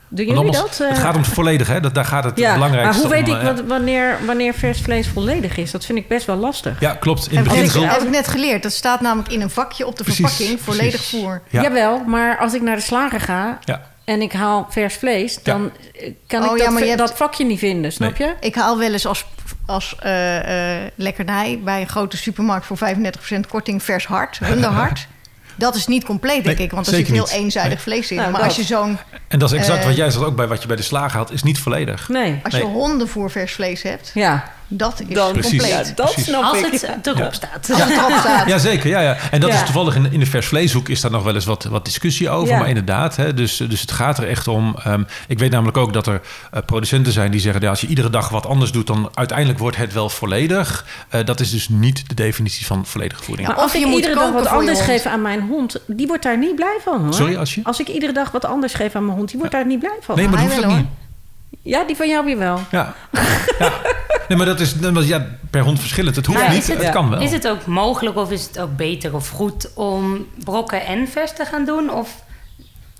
Doen 0.08 0.26
jullie 0.26 0.42
nogmaals, 0.42 0.78
dat? 0.78 0.80
eh? 0.80 0.88
Het 0.88 0.98
gaat 0.98 1.14
om 1.14 1.20
het 1.22 1.30
volledig, 1.30 1.66
hè? 1.68 1.80
Dat, 1.80 1.94
daar 1.94 2.04
gaat 2.04 2.24
het 2.24 2.38
ja, 2.38 2.44
maar 2.48 2.54
belangrijkste 2.54 3.02
hoe 3.02 3.10
weet 3.12 3.28
om. 3.28 3.34
ik 3.34 3.40
eh, 3.40 3.46
wat, 3.46 3.60
wanneer, 3.66 4.18
wanneer 4.26 4.54
vers 4.54 4.80
vlees 4.80 5.08
volledig 5.08 5.56
is? 5.56 5.70
Dat 5.70 5.84
vind 5.84 5.98
ik 5.98 6.08
best 6.08 6.26
wel 6.26 6.36
lastig. 6.36 6.80
Ja, 6.80 6.94
klopt. 6.94 7.28
In 7.30 7.36
Heb 7.36 7.44
ik, 7.46 7.52
net, 7.52 7.60
beginsel. 7.62 7.92
heb 7.92 8.02
ik 8.02 8.10
net 8.10 8.28
geleerd. 8.28 8.62
Dat 8.62 8.72
staat 8.72 9.00
namelijk 9.00 9.32
in 9.32 9.40
een 9.40 9.50
vakje 9.50 9.86
op 9.86 9.96
de 9.96 10.04
Precies, 10.04 10.26
verpakking. 10.28 10.60
Volledig 10.60 10.90
precies. 10.90 11.20
voer. 11.20 11.42
Ja. 11.48 11.62
Jawel, 11.62 11.98
maar 12.06 12.38
als 12.38 12.54
ik 12.54 12.62
naar 12.62 12.76
de 12.76 12.82
slager 12.82 13.20
ga 13.20 13.58
Ja. 13.64 13.80
En 14.04 14.22
ik 14.22 14.32
haal 14.32 14.66
vers 14.70 14.94
vlees... 14.94 15.42
dan 15.42 15.70
eh, 16.00 16.12
kan 16.26 16.48
Oh, 16.48 16.56
ik 16.56 16.62
ja, 16.62 16.70
dat, 16.70 16.78
hebt- 16.80 16.98
dat 16.98 17.14
vakje 17.16 17.44
niet 17.44 17.58
vinden, 17.58 17.92
snap 17.92 18.16
je? 18.16 18.34
Ik 18.40 18.54
haal 18.54 18.78
wel 18.78 18.92
eens 18.92 19.06
als, 19.06 19.26
als 19.66 19.96
eh, 20.00 20.76
eh, 20.84 20.90
lekkernij 20.94 21.60
bij 21.64 21.80
een 21.80 21.88
grote 21.88 22.16
supermarkt 22.16 22.66
voor 22.66 22.78
35% 22.78 23.40
korting 23.48 23.82
vers 23.82 24.06
hart, 24.06 24.38
runderhart. 24.38 25.06
Dat 25.56 25.74
is 25.74 25.86
niet 25.86 26.04
compleet, 26.04 26.44
denk 26.44 26.56
Nee, 26.56 26.66
ik, 26.66 26.72
want 26.72 26.86
er 26.86 26.94
zit 26.94 27.06
heel 27.06 27.16
niet. 27.22 27.30
eenzijdig 27.30 27.70
Nee. 27.72 27.78
vlees 27.96 28.10
in. 28.10 28.16
Nou, 28.16 28.30
maar 28.30 28.42
als 28.42 28.56
je 28.56 28.62
zo'n 28.62 28.98
En 29.28 29.38
dat 29.38 29.52
is 29.52 29.58
exact 29.58 29.84
wat 29.84 29.96
jij 29.96 30.10
zegt 30.10 30.24
ook 30.24 30.36
bij 30.36 30.46
wat 30.46 30.60
je 30.62 30.66
bij 30.68 30.76
de 30.76 30.82
slager 30.82 31.18
had, 31.18 31.30
is 31.32 31.42
niet 31.42 31.58
volledig. 31.58 32.08
Nee. 32.08 32.40
als 32.44 32.54
je 32.54 32.62
Nee. 32.62 32.72
hondenvoer 32.72 33.30
vers 33.30 33.52
vlees 33.52 33.82
hebt, 33.82 34.10
Ja, 34.14 34.52
dat 34.68 35.00
is 35.08 35.14
dan 35.14 35.32
Precies. 35.32 35.50
compleet. 35.50 35.70
Ja, 35.86 35.92
dat 35.94 36.06
Precies. 36.12 36.24
snap 36.24 36.42
Als 36.42 36.58
ik. 36.58 36.80
het 36.80 37.06
erop 37.06 37.34
staat. 37.34 37.70
Als 37.70 37.82
het 37.82 37.90
erop 37.90 38.18
staat. 38.24 38.48
Ja, 38.48 38.58
zeker. 38.58 38.88
Ja, 38.88 39.00
ja. 39.00 39.16
En 39.30 39.40
dat 39.40 39.50
Ja. 39.50 39.56
is 39.56 39.64
toevallig 39.64 39.94
in, 39.96 40.12
in 40.12 40.20
de 40.20 40.26
vers 40.26 40.46
vleeshoek 40.46 40.88
is 40.88 41.00
daar 41.00 41.10
nog 41.10 41.22
wel 41.22 41.34
eens 41.34 41.44
wat, 41.44 41.64
wat 41.64 41.84
discussie 41.84 42.30
over. 42.30 42.52
Ja. 42.52 42.58
Maar 42.58 42.68
inderdaad, 42.68 43.16
hè, 43.16 43.34
dus, 43.34 43.56
dus 43.56 43.80
het 43.80 43.92
gaat 43.92 44.18
er 44.18 44.28
echt 44.28 44.48
om. 44.48 44.76
ehm, 44.84 45.02
ik 45.28 45.38
weet 45.38 45.50
namelijk 45.50 45.76
ook 45.76 45.92
dat 45.92 46.06
er 46.06 46.20
eh, 46.50 46.62
producenten 46.66 47.12
zijn 47.12 47.30
die 47.30 47.40
zeggen... 47.40 47.62
Ja, 47.62 47.68
als 47.70 47.80
je 47.80 47.86
iedere 47.86 48.10
dag 48.10 48.28
wat 48.28 48.46
anders 48.46 48.72
doet, 48.72 48.86
dan 48.86 49.10
uiteindelijk 49.14 49.58
wordt 49.58 49.76
het 49.76 49.92
wel 49.92 50.08
volledig. 50.08 50.86
Eh, 51.08 51.24
dat 51.24 51.40
is 51.40 51.50
dus 51.50 51.68
niet 51.68 52.08
de 52.08 52.14
definitie 52.14 52.66
van 52.66 52.86
volledige 52.86 53.22
voeding. 53.22 53.48
Ja, 53.48 53.54
Maar 53.54 53.64
Of 53.64 53.70
als 53.70 53.80
je 53.80 53.86
ik 53.86 53.92
moet 53.92 54.00
iedere 54.00 54.14
dag 54.14 54.32
wat 54.32 54.46
anders 54.46 54.80
geef 54.80 55.06
aan 55.06 55.22
mijn 55.22 55.40
hond, 55.40 55.76
die 55.86 56.06
wordt 56.06 56.22
daar 56.22 56.38
niet 56.38 56.54
blij 56.54 56.76
van 56.84 57.02
hoor. 57.02 57.14
Sorry, 57.14 57.36
als 57.36 57.54
je? 57.54 57.60
Als 57.64 57.80
ik 57.80 57.88
iedere 57.88 58.12
dag 58.12 58.30
wat 58.30 58.44
anders 58.44 58.74
geef 58.74 58.94
aan 58.94 59.04
mijn 59.04 59.16
hond, 59.16 59.28
die 59.28 59.38
wordt 59.38 59.52
daar 59.52 59.66
niet 59.66 59.78
blij 59.78 59.96
van. 60.00 60.16
Nee, 60.16 60.28
maar 60.28 60.42
dat 60.44 60.52
hoeft 60.54 60.64
ook 60.66 60.76
niet. 60.76 60.86
Ja, 61.62 61.84
die 61.84 61.96
van 61.96 62.08
jou 62.08 62.24
weer 62.24 62.38
wel. 62.38 62.60
Ja. 62.70 62.94
ja. 63.58 63.72
Nee, 64.28 64.38
maar 64.38 64.46
dat 64.46 64.60
is 64.60 64.74
ja, 65.06 65.26
per 65.50 65.62
hond 65.62 65.80
verschillend. 65.80 66.16
Het 66.16 66.26
hoeft 66.26 66.38
Maar 66.38 66.50
niet, 66.50 66.66
het 66.66 66.90
kan 66.90 67.10
wel. 67.10 67.20
Is 67.20 67.32
het 67.32 67.48
ook 67.48 67.66
mogelijk 67.66 68.16
of 68.16 68.30
is 68.30 68.42
het 68.46 68.58
ook 68.58 68.76
beter 68.76 69.14
of 69.14 69.28
goed 69.28 69.70
om 69.74 70.26
brokken 70.44 70.86
en 70.86 71.08
vers 71.08 71.32
te 71.32 71.44
gaan 71.44 71.64
doen? 71.64 71.90
Of 71.90 72.23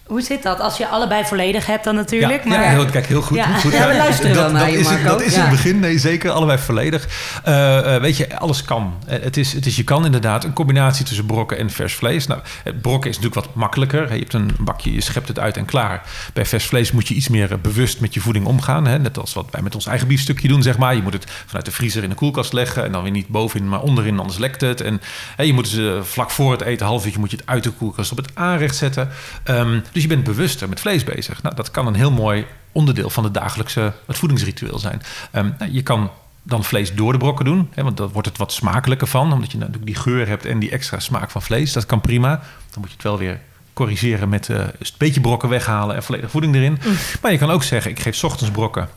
hoe 0.07 0.21
zit 0.23 0.43
dat? 0.43 0.61
Als 0.61 0.77
je 0.77 0.89
allebei 0.89 1.25
volledig 1.25 1.67
hebt 1.67 1.85
dan 1.85 1.95
natuurlijk. 1.95 2.43
Ja, 2.45 2.49
maar 2.49 2.63
ja, 2.63 2.69
heel, 2.69 2.85
kijk, 2.87 3.07
heel 3.07 3.23
goed. 3.23 3.37
Ja. 3.37 3.47
heel 3.47 3.61
goed. 3.61 3.73
Ja, 3.73 3.89
we 3.89 3.97
luisteren 3.97 4.35
wel 4.35 4.51
naar 4.51 4.71
je, 4.71 4.79
is 4.79 4.89
het, 4.89 5.05
dat 5.05 5.23
is 5.23 5.35
Ja. 5.35 5.41
het 5.41 5.51
begin, 5.51 5.81
nee 5.81 5.99
zeker, 5.99 6.31
allebei 6.31 6.59
volledig. 6.59 7.09
Eh, 7.45 7.95
eh, 7.95 8.03
weet 8.03 8.17
je, 8.17 8.39
alles 8.39 8.65
kan. 8.65 8.95
Eh, 9.07 9.23
het, 9.23 9.37
is, 9.37 9.53
het 9.53 9.67
is, 9.67 9.77
je 9.77 9.85
kan 9.85 10.05
inderdaad 10.05 10.45
een 10.45 10.53
combinatie 10.53 11.05
tussen 11.05 11.27
brokken 11.27 11.59
en 11.59 11.71
vers 11.71 11.95
vlees. 11.95 12.27
Nou, 12.27 12.41
brokken 12.83 13.11
is 13.11 13.17
natuurlijk 13.19 13.47
wat 13.47 13.55
makkelijker. 13.55 14.13
Je 14.13 14.19
hebt 14.19 14.33
een 14.33 14.51
bakje, 14.61 14.93
je 14.95 15.01
schept 15.01 15.29
het 15.29 15.39
uit 15.39 15.57
en 15.57 15.65
klaar. 15.65 16.03
Bij 16.33 16.47
vers 16.47 16.65
vlees 16.67 16.93
moet 16.93 17.09
je 17.09 17.15
iets 17.15 17.29
meer 17.29 17.53
eh, 17.53 17.59
bewust 17.59 18.01
met 18.01 18.15
je 18.15 18.21
voeding 18.21 18.47
omgaan. 18.47 18.87
Hè? 18.87 18.99
Net 18.99 19.19
als 19.19 19.35
wat 19.35 19.47
wij 19.51 19.63
met 19.63 19.75
ons 19.75 19.87
eigen 19.87 20.09
biefstukje 20.09 20.49
doen, 20.49 20.63
zeg 20.63 20.79
maar. 20.79 20.95
Je 20.95 21.03
moet 21.03 21.13
het 21.13 21.27
vanuit 21.47 21.65
de 21.65 21.73
vriezer 21.73 22.03
in 22.03 22.09
de 22.09 22.15
koelkast 22.15 22.53
leggen... 22.53 22.85
en 22.85 22.93
dan 22.93 23.03
weer 23.03 23.13
niet 23.13 23.29
bovenin, 23.29 23.69
maar 23.69 23.81
onderin, 23.81 24.19
anders 24.19 24.39
lekt 24.39 24.61
het. 24.61 24.81
En 24.81 25.01
hè, 25.37 25.43
je 25.45 25.53
moet 25.53 25.69
ze 25.69 26.01
vlak 26.03 26.31
voor 26.31 26.53
het 26.53 26.61
eten, 26.61 26.87
half 26.87 27.05
uurtje, 27.05 27.21
moet 27.21 27.31
je 27.31 27.37
het 27.37 27.47
uit 27.47 27.63
de 27.63 27.71
koelkast 27.71 28.11
op 28.11 28.17
het 28.17 28.31
aanrecht 28.35 28.77
zetten. 28.77 29.09
Ehm, 29.45 29.79
dus 29.95 30.03
je 30.03 30.09
bent 30.09 30.25
bewuster 30.25 30.69
met 30.69 30.81
vlees 30.81 31.05
bezig. 31.05 31.43
Nou, 31.43 31.55
dat 31.55 31.71
kan 31.71 31.87
een 31.87 31.95
heel 31.95 32.11
mooi 32.11 32.47
onderdeel 32.73 33.11
van 33.11 33.25
het 33.25 33.35
dagelijkse 33.35 33.93
het 34.07 34.19
voedingsritueel 34.19 34.79
zijn. 34.79 35.03
Ehm, 35.31 35.51
nou, 35.59 35.73
je 35.73 35.83
kan 35.83 36.11
dan 36.43 36.65
vlees 36.65 36.95
door 36.95 37.13
de 37.13 37.19
brokken 37.19 37.45
doen, 37.45 37.69
hè, 37.75 37.83
want 37.83 37.97
dan 37.97 38.09
wordt 38.09 38.29
het 38.29 38.39
wat 38.39 38.53
smakelijker 38.53 39.07
van, 39.07 39.33
omdat 39.33 39.53
je 39.53 39.59
natuurlijk 39.59 39.87
die 39.87 39.95
geur 39.95 40.29
hebt 40.29 40.45
en 40.45 40.59
die 40.59 40.71
extra 40.71 40.99
smaak 40.99 41.31
van 41.31 41.43
vlees. 41.43 41.73
Dat 41.73 41.87
kan 41.87 42.01
prima. 42.01 42.31
Dan 42.71 42.81
moet 42.81 42.89
je 42.89 42.95
het 42.95 43.03
wel 43.03 43.19
weer 43.19 43.41
corrigeren 43.73 44.29
met 44.29 44.49
eh, 44.49 44.57
een 44.57 44.89
beetje 44.99 45.21
brokken 45.21 45.49
weghalen 45.49 45.97
en 45.97 46.03
volledige 46.03 46.31
voeding 46.31 46.55
erin. 46.55 46.79
Maar 47.23 47.33
je 47.33 47.39
kan 47.39 47.51
ook 47.51 47.63
zeggen, 47.63 47.91
ik 47.91 48.01
geef 48.01 48.15
's 48.15 48.23
ochtends 48.23 48.53
brokken 48.53 48.89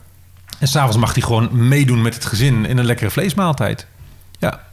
en 0.60 0.68
s'avonds 0.68 0.98
mag 0.98 1.14
die 1.14 1.24
gewoon 1.24 1.68
meedoen 1.68 2.02
met 2.02 2.14
het 2.14 2.26
gezin 2.26 2.66
in 2.66 2.78
een 2.78 2.86
lekkere 2.86 3.10
vleesmaaltijd. 3.10 3.86
Ja. 4.40 4.66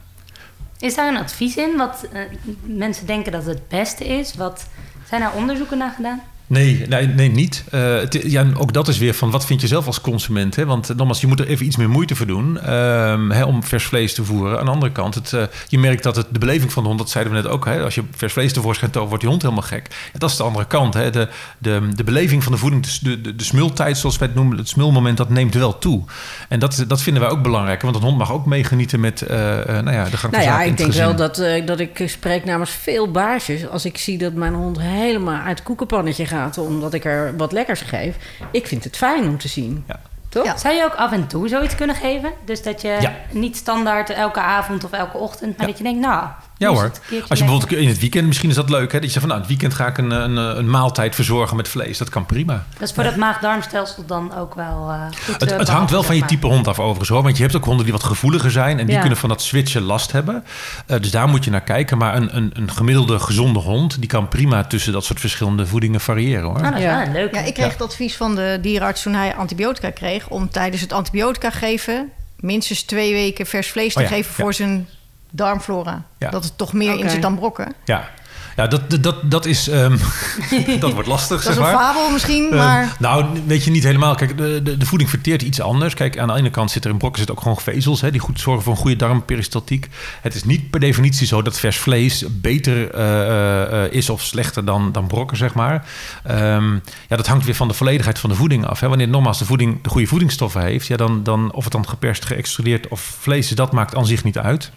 Is 0.79 0.95
daar 0.95 1.07
een 1.07 1.17
advies 1.17 1.55
in 1.55 1.77
wat 1.77 2.07
eh, 2.13 2.21
mensen 2.61 3.05
denken 3.05 3.31
dat 3.31 3.45
het 3.45 3.67
beste 3.67 4.07
is? 4.07 4.35
Wat, 4.35 4.67
zijn 5.07 5.21
er 5.21 5.31
onderzoeken 5.31 5.77
naar 5.77 5.91
gedaan? 5.91 6.21
Nee, 6.47 6.85
nee, 6.87 7.07
nee 7.07 7.29
niet. 7.29 7.63
Eh, 7.71 7.95
het, 7.95 8.19
ja, 8.23 8.45
ook 8.57 8.73
dat 8.73 8.87
is 8.87 8.97
weer 8.97 9.13
van 9.13 9.31
wat 9.31 9.45
vind 9.45 9.61
je 9.61 9.67
zelf 9.67 9.87
als 9.87 10.01
consument. 10.01 10.55
Hè? 10.55 10.65
Want 10.65 10.89
eh, 10.89 10.95
nogmaals, 10.95 11.21
je 11.21 11.27
moet 11.27 11.39
er 11.39 11.47
even 11.47 11.65
iets 11.65 11.75
meer 11.75 11.89
moeite 11.89 12.15
voor 12.15 12.25
doen 12.25 12.59
ehm, 12.59 13.29
hè, 13.29 13.43
om 13.43 13.63
vers 13.63 13.83
vlees 13.83 14.13
te 14.13 14.25
voeren. 14.25 14.59
Aan 14.59 14.65
de 14.65 14.71
andere 14.71 14.91
kant, 14.91 15.15
het, 15.15 15.33
eh, 15.33 15.43
je 15.67 15.79
merkt 15.79 16.03
dat 16.03 16.15
het, 16.15 16.27
de 16.31 16.39
beleving 16.39 16.73
van 16.73 16.83
de 16.83 16.87
hond, 16.87 17.01
dat 17.01 17.09
zeiden 17.09 17.33
we 17.33 17.41
net 17.41 17.51
ook. 17.51 17.65
Hè? 17.65 17.83
Als 17.83 17.95
je 17.95 18.03
vers 18.15 18.33
vlees 18.33 18.53
tevoorschijn 18.53 18.91
toont, 18.91 19.07
wordt 19.07 19.21
die 19.21 19.29
hond 19.29 19.41
helemaal 19.41 19.63
gek. 19.63 19.87
Ja, 20.13 20.19
dat 20.19 20.29
is 20.29 20.35
de 20.35 20.43
andere 20.43 20.65
kant. 20.65 20.93
Hè? 20.93 21.09
De, 21.09 21.27
de, 21.57 21.89
de 21.95 22.03
beleving 22.03 22.43
van 22.43 22.51
de 22.51 22.57
voeding, 22.57 22.85
de, 22.85 23.21
de, 23.21 23.35
de 23.35 23.43
smultijd 23.43 23.97
zoals 23.97 24.17
wij 24.17 24.27
het 24.27 24.37
noemen, 24.37 24.57
het 24.57 24.69
smulmoment, 24.69 25.17
dat 25.17 25.29
neemt 25.29 25.53
wel 25.53 25.77
toe. 25.77 26.03
En 26.49 26.59
dat, 26.59 26.83
dat 26.87 27.01
vinden 27.01 27.21
wij 27.21 27.31
ook 27.31 27.41
belangrijk. 27.41 27.81
Want 27.81 27.95
een 27.95 28.01
hond 28.01 28.17
mag 28.17 28.31
ook 28.31 28.45
meegenieten 28.45 28.99
met 28.99 29.21
eh, 29.21 29.37
nou 29.37 29.91
ja, 29.91 30.03
de 30.03 30.17
gang 30.17 30.33
van 30.33 30.43
Nou 30.43 30.43
ja, 30.43 30.61
ik 30.61 30.77
denk 30.77 30.93
wel 30.93 31.15
dat, 31.15 31.43
dat 31.65 31.79
ik 31.79 32.03
spreek 32.05 32.45
namens 32.45 32.69
veel 32.69 33.11
baasjes. 33.11 33.67
Als 33.67 33.85
ik 33.85 33.97
zie 33.97 34.17
dat 34.17 34.33
mijn 34.33 34.53
hond 34.53 34.79
helemaal 34.81 35.41
uit 35.41 35.57
het 35.57 35.63
koekenpannetje 35.63 36.25
gaat... 36.25 36.34
omdat 36.57 36.93
ik 36.93 37.05
er 37.05 37.37
wat 37.37 37.51
lekkers 37.51 37.81
geef. 37.81 38.15
Ik 38.51 38.67
vind 38.67 38.83
het 38.83 38.97
fijn 38.97 39.27
om 39.27 39.37
te 39.37 39.47
zien. 39.47 39.83
Ja. 39.87 39.99
Toch? 40.29 40.45
Ja. 40.45 40.57
Zou 40.57 40.75
je 40.75 40.83
ook 40.83 40.95
af 40.95 41.11
en 41.11 41.27
toe 41.27 41.47
zoiets 41.47 41.75
kunnen 41.75 41.95
geven? 41.95 42.31
Dus 42.45 42.63
dat 42.63 42.81
je 42.81 42.97
Ja. 42.99 43.13
niet 43.31 43.55
standaard 43.57 44.09
elke 44.09 44.39
avond 44.39 44.83
of 44.83 44.91
elke 44.91 45.17
ochtend, 45.17 45.51
maar 45.57 45.65
Ja. 45.65 45.71
dat 45.71 45.77
je 45.77 45.83
denkt, 45.83 45.99
nou, 46.07 46.27
Ja 46.57 46.69
hoor. 46.69 46.91
Als 47.27 47.39
je 47.39 47.45
bijvoorbeeld 47.45 47.71
in 47.81 47.87
het 47.87 47.99
weekend, 47.99 48.27
misschien 48.27 48.49
is 48.49 48.55
dat 48.55 48.69
leuk, 48.69 48.91
hè? 48.91 48.99
Dat 48.99 49.03
je 49.03 49.19
zegt 49.19 49.19
van 49.19 49.27
nou, 49.27 49.39
het 49.39 49.47
weekend 49.47 49.73
ga 49.73 49.87
ik 49.87 49.97
een, 49.97 50.11
een, 50.11 50.37
een 50.37 50.69
maaltijd 50.69 51.15
verzorgen 51.15 51.57
met 51.57 51.67
vlees. 51.67 51.97
Dat 51.97 52.09
kan 52.09 52.25
prima. 52.25 52.65
Dat 52.73 52.87
is 52.89 52.93
voor 52.95 53.03
dat 53.03 53.15
maag-darmstelsel 53.15 54.05
dan 54.05 54.35
ook 54.35 54.53
wel 54.55 54.89
eh, 54.91 55.01
goed 55.25 55.39
Het, 55.39 55.51
eh, 55.51 55.57
het 55.57 55.67
hangt 55.67 55.91
wel 55.91 56.03
van 56.03 56.15
je 56.15 56.25
type 56.25 56.47
hond 56.47 56.67
af 56.67 56.79
overigens 56.79 57.09
hoor. 57.09 57.23
Want 57.23 57.35
je 57.37 57.43
hebt 57.43 57.55
ook 57.55 57.65
honden 57.65 57.83
die 57.83 57.93
wat 57.93 58.03
gevoeliger 58.03 58.51
zijn. 58.51 58.79
En 58.79 58.85
die 58.85 58.95
Ja. 58.95 58.99
kunnen 58.99 59.17
van 59.17 59.29
dat 59.29 59.41
switchen 59.41 59.81
last 59.81 60.11
hebben. 60.11 60.43
Eh, 60.87 60.99
dus 60.99 61.11
daar 61.11 61.27
moet 61.27 61.43
je 61.43 61.51
naar 61.51 61.61
kijken. 61.63 61.97
Maar 61.97 62.15
een, 62.15 62.35
een, 62.35 62.51
een 62.53 62.71
gemiddelde 62.71 63.19
gezonde 63.19 63.59
hond... 63.59 63.99
die 63.99 64.09
kan 64.09 64.27
prima 64.27 64.63
tussen 64.63 64.93
dat 64.93 65.05
soort 65.05 65.19
verschillende 65.19 65.65
voedingen 65.67 65.99
variëren 65.99 66.43
hoor. 66.43 66.53
Nou, 66.61 66.65
dat 66.65 66.75
is 66.75 66.83
Ja. 66.83 66.97
wel 66.97 67.05
een 67.07 67.13
leuke. 67.13 67.35
Ja, 67.35 67.41
ik 67.41 67.53
kreeg 67.53 67.71
het 67.71 67.81
advies 67.81 68.15
van 68.15 68.35
de 68.35 68.57
dierenarts 68.61 69.01
toen 69.01 69.13
hij 69.13 69.35
antibiotica 69.35 69.89
kreeg... 69.91 70.27
om 70.27 70.49
tijdens 70.49 70.81
het 70.81 70.93
antibiotica 70.93 71.49
geven 71.51 72.09
minstens 72.39 72.81
twee 72.83 73.13
weken 73.13 73.45
vers 73.45 73.69
vlees 73.71 73.93
te 73.93 73.99
Oh 73.99 74.05
ja, 74.09 74.11
geven 74.15 74.33
voor 74.33 74.45
ja. 74.49 74.51
zijn 74.55 74.87
darmflora. 75.35 76.03
Ja. 76.17 76.29
Dat 76.29 76.43
het 76.43 76.57
toch 76.57 76.73
meer 76.73 76.99
in 76.99 77.09
zit 77.09 77.21
dan 77.21 77.35
brokken. 77.35 77.73
Ja, 77.85 78.09
ja 78.55 78.67
dat, 78.67 79.03
dat- 79.03 79.31
dat, 79.31 79.45
is... 79.45 79.67
ehm, 79.67 79.97
dat 80.79 80.93
wordt 80.93 81.07
lastig, 81.07 81.41
Dat 81.43 81.51
is 81.51 81.57
een 81.57 81.63
maar. 81.63 81.73
fabel 81.73 82.09
misschien, 82.11 82.51
Eh, 82.51 82.57
maar... 82.57 82.95
nou, 82.99 83.25
weet 83.45 83.63
je 83.63 83.71
niet 83.71 83.83
helemaal. 83.83 84.15
Kijk, 84.15 84.37
de, 84.37 84.61
de, 84.63 84.77
de 84.77 84.85
voeding 84.85 85.09
verteert 85.09 85.41
iets 85.41 85.61
anders. 85.61 85.93
Kijk, 85.93 86.17
aan 86.17 86.27
de 86.27 86.33
ene 86.33 86.49
kant 86.49 86.71
zit 86.71 86.83
er 86.85 86.91
in 86.91 86.97
brokken 86.97 87.19
zit 87.21 87.31
ook 87.31 87.41
gewoon 87.41 87.57
vezels... 87.57 88.01
Hè, 88.01 88.11
die 88.11 88.19
goed 88.19 88.39
zorgen 88.39 88.63
voor 88.63 88.73
een 88.73 88.79
goede 88.79 88.95
darmperistaltiek. 88.95 89.89
Het 90.21 90.35
is 90.35 90.43
niet 90.43 90.69
per 90.69 90.79
definitie 90.79 91.27
zo 91.27 91.41
dat 91.41 91.59
vers 91.59 91.77
vlees 91.77 92.25
beter 92.29 92.91
eh, 92.91 93.83
eh, 93.85 93.91
is 93.91 94.09
of 94.09 94.21
slechter 94.21 94.65
dan, 94.65 94.91
dan 94.91 95.07
brokken, 95.07 95.37
zeg 95.37 95.53
maar. 95.53 95.85
Ehm, 96.23 96.73
ja, 97.07 97.15
dat 97.15 97.27
hangt 97.27 97.45
weer 97.45 97.55
van 97.55 97.67
de 97.67 97.73
volledigheid 97.73 98.19
van 98.19 98.29
de 98.29 98.35
voeding 98.35 98.65
af. 98.65 98.79
Hè. 98.79 98.87
Wanneer 98.87 99.07
nogmaals 99.07 99.39
de 99.39 99.45
voeding 99.45 99.83
de 99.83 99.89
goede 99.89 100.07
voedingsstoffen 100.07 100.61
heeft... 100.61 100.87
Ja, 100.87 100.95
dan, 100.97 101.23
dan, 101.23 101.51
of 101.53 101.63
het 101.63 101.73
dan 101.73 101.87
geperst, 101.87 102.25
geëxtrudeerd 102.25 102.87
of 102.87 103.01
vlees 103.19 103.49
is... 103.49 103.55
dat 103.55 103.71
maakt 103.71 103.95
aan 103.95 104.05
zich 104.05 104.23
niet 104.23 104.37
uit. 104.37 104.71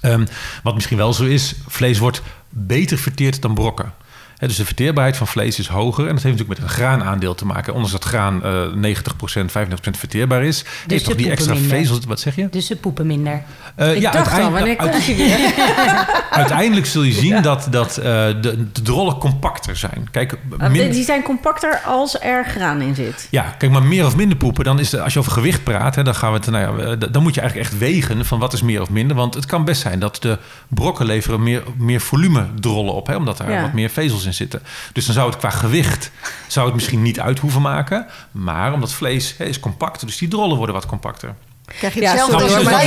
Ehm, 0.00 0.26
wat 0.62 0.74
misschien 0.74 0.96
wel 0.96 1.12
zo 1.12 1.24
is, 1.24 1.54
vlees 1.66 1.98
wordt 1.98 2.22
beter 2.48 2.98
verteerd 2.98 3.42
dan 3.42 3.54
brokken. 3.54 3.92
Dus 4.38 4.56
de 4.56 4.64
verteerbaarheid 4.64 5.16
van 5.16 5.26
vlees 5.26 5.58
is 5.58 5.66
hoger. 5.66 6.06
En 6.08 6.14
dat 6.14 6.22
heeft 6.22 6.36
natuurlijk 6.38 6.60
met 6.60 6.68
een 6.70 6.74
graanaandeel 6.74 7.34
te 7.34 7.46
maken. 7.46 7.72
Ondanks 7.72 7.92
dat 7.92 8.04
graan 8.04 8.44
eh 8.44 8.92
90%, 8.94 9.50
95% 9.50 9.50
verteerbaar 9.90 10.42
is, 10.44 10.64
heeft 10.86 11.02
ze 11.04 11.08
toch 11.10 11.18
die 11.18 11.30
extra 11.30 11.52
minder. 11.52 11.70
vezels... 11.70 11.98
Wat 12.06 12.20
zeg 12.20 12.36
je? 12.36 12.48
Dus 12.50 12.66
ze 12.66 12.76
poepen 12.76 13.06
minder. 13.06 13.42
Eh, 13.74 13.94
Ik 13.96 14.02
dacht 14.02 14.40
al, 14.40 14.50
wanneer 14.50 14.76
komt 14.76 15.06
weer? 15.06 15.38
uiteindelijk 16.30 16.86
zul 16.86 17.02
je 17.02 17.12
zien 17.12 17.42
dat, 17.42 17.66
dat 17.70 17.96
eh, 17.96 18.04
de, 18.04 18.66
de 18.72 18.82
drollen 18.82 19.16
compacter 19.18 19.76
zijn. 19.76 20.08
Kijk, 20.10 20.38
min- 20.70 20.90
Die 20.90 21.04
zijn 21.04 21.22
compacter 21.22 21.80
als 21.86 22.20
er 22.20 22.44
graan 22.44 22.80
in 22.80 22.94
zit. 22.94 23.26
Ja, 23.30 23.42
kijk, 23.58 23.72
maar 23.72 23.82
meer 23.82 24.06
of 24.06 24.16
minder 24.16 24.36
poepen, 24.36 24.64
dan 24.64 24.78
is 24.78 24.90
de, 24.90 25.00
als 25.02 25.12
je 25.12 25.18
over 25.18 25.32
gewicht 25.32 25.64
praat, 25.64 25.94
hè, 25.94 26.02
dan 26.02 26.14
gaan 26.14 26.32
we 26.32 26.50
nou 26.50 26.78
ja, 26.80 26.84
eh, 26.84 27.12
dan 27.12 27.22
moet 27.22 27.34
je 27.34 27.40
eigenlijk 27.40 27.70
echt 27.70 27.78
wegen 27.80 28.24
van 28.24 28.38
wat 28.38 28.52
is 28.52 28.62
meer 28.62 28.80
of 28.80 28.90
minder. 28.90 29.16
Want 29.16 29.34
het 29.34 29.46
kan 29.46 29.64
best 29.64 29.80
zijn 29.80 29.98
dat 29.98 30.16
de 30.22 30.38
brokken 30.68 31.06
leveren 31.06 31.42
meer, 31.42 31.62
meer 31.76 32.00
volume 32.00 32.46
drollen 32.60 32.94
op, 32.94 33.06
hè, 33.06 33.16
omdat 33.16 33.36
daar 33.38 33.50
Ja. 33.50 33.62
wat 33.62 33.72
meer 33.72 33.88
vezels 33.90 34.24
in 34.24 34.27
zitten. 34.32 34.62
Dus 34.92 35.04
dan 35.06 35.14
zou 35.14 35.28
het 35.30 35.38
qua 35.38 35.50
gewicht 35.50 36.10
zou 36.46 36.66
het 36.66 36.74
misschien 36.74 37.02
niet 37.02 37.20
uit 37.20 37.38
hoeven 37.38 37.62
maken. 37.62 38.06
Maar 38.30 38.72
omdat 38.72 38.92
vlees 38.92 39.34
hè, 39.38 39.44
is 39.44 39.60
compacter, 39.60 40.06
dus 40.06 40.18
die 40.18 40.28
drollen 40.28 40.56
worden 40.56 40.74
wat 40.74 40.86
compacter. 40.86 41.34
Krijg 41.78 41.94
je 41.94 42.00
Ja, 42.00 42.10
hetzelfde 42.10 42.54
bij 42.54 42.64
maar 42.64 42.84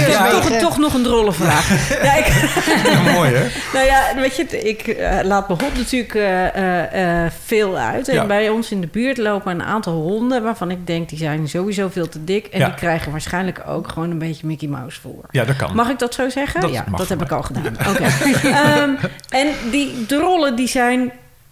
ik 0.54 0.60
toch, 0.60 0.78
nog 0.78 0.94
een 0.94 1.04
drolle 1.04 1.32
vraag. 1.34 1.70
ja, 2.04 2.16
ik, 2.16 2.26
Ja, 2.86 3.12
mooi 3.12 3.32
hè? 3.34 3.48
nou 3.74 3.86
ja, 3.86 4.16
weet 4.16 4.36
je, 4.36 4.44
ik 4.68 4.88
eh, 4.88 5.20
laat 5.24 5.48
mijn 5.48 5.60
hond 5.62 5.76
natuurlijk 5.78 6.14
eh, 6.16 6.56
eh, 6.56 7.26
eh, 7.26 7.32
veel 7.46 7.78
uit. 7.78 8.08
En 8.08 8.16
Ja. 8.16 8.26
bij 8.26 8.50
ons 8.50 8.72
in 8.72 8.82
de 8.82 8.88
buurt 8.88 9.18
lopen 9.18 9.52
een 9.52 9.64
aantal 9.64 9.94
honden... 9.94 10.44
waarvan 10.44 10.72
ik 10.72 10.88
denk, 10.88 11.10
die 11.10 11.18
zijn 11.18 11.48
sowieso 11.50 11.90
veel 11.90 12.10
te 12.10 12.24
dik. 12.24 12.46
En 12.46 12.60
Ja. 12.60 12.66
die 12.66 12.76
krijgen 12.76 13.12
waarschijnlijk 13.12 13.62
ook 13.68 13.88
gewoon 13.92 14.12
een 14.12 14.20
beetje 14.20 14.48
Mickey 14.48 14.68
Mouse 14.68 15.02
voor. 15.02 15.26
Ja, 15.32 15.46
dat 15.46 15.56
kan. 15.56 15.76
Mag 15.76 15.90
ik 15.90 16.00
dat 16.00 16.14
zo 16.14 16.30
zeggen? 16.30 16.62
Dat 16.62 16.74
ja, 16.74 16.86
dat 16.96 17.10
heb 17.10 17.22
ik 17.22 17.32
al 17.32 17.44
gedaan. 17.44 17.76
Oké. 17.90 18.04
Ehm, 18.44 18.90
en 19.30 19.48
die 19.72 20.06
drollen 20.06 20.56
die 20.56 20.68
zijn 20.68 21.12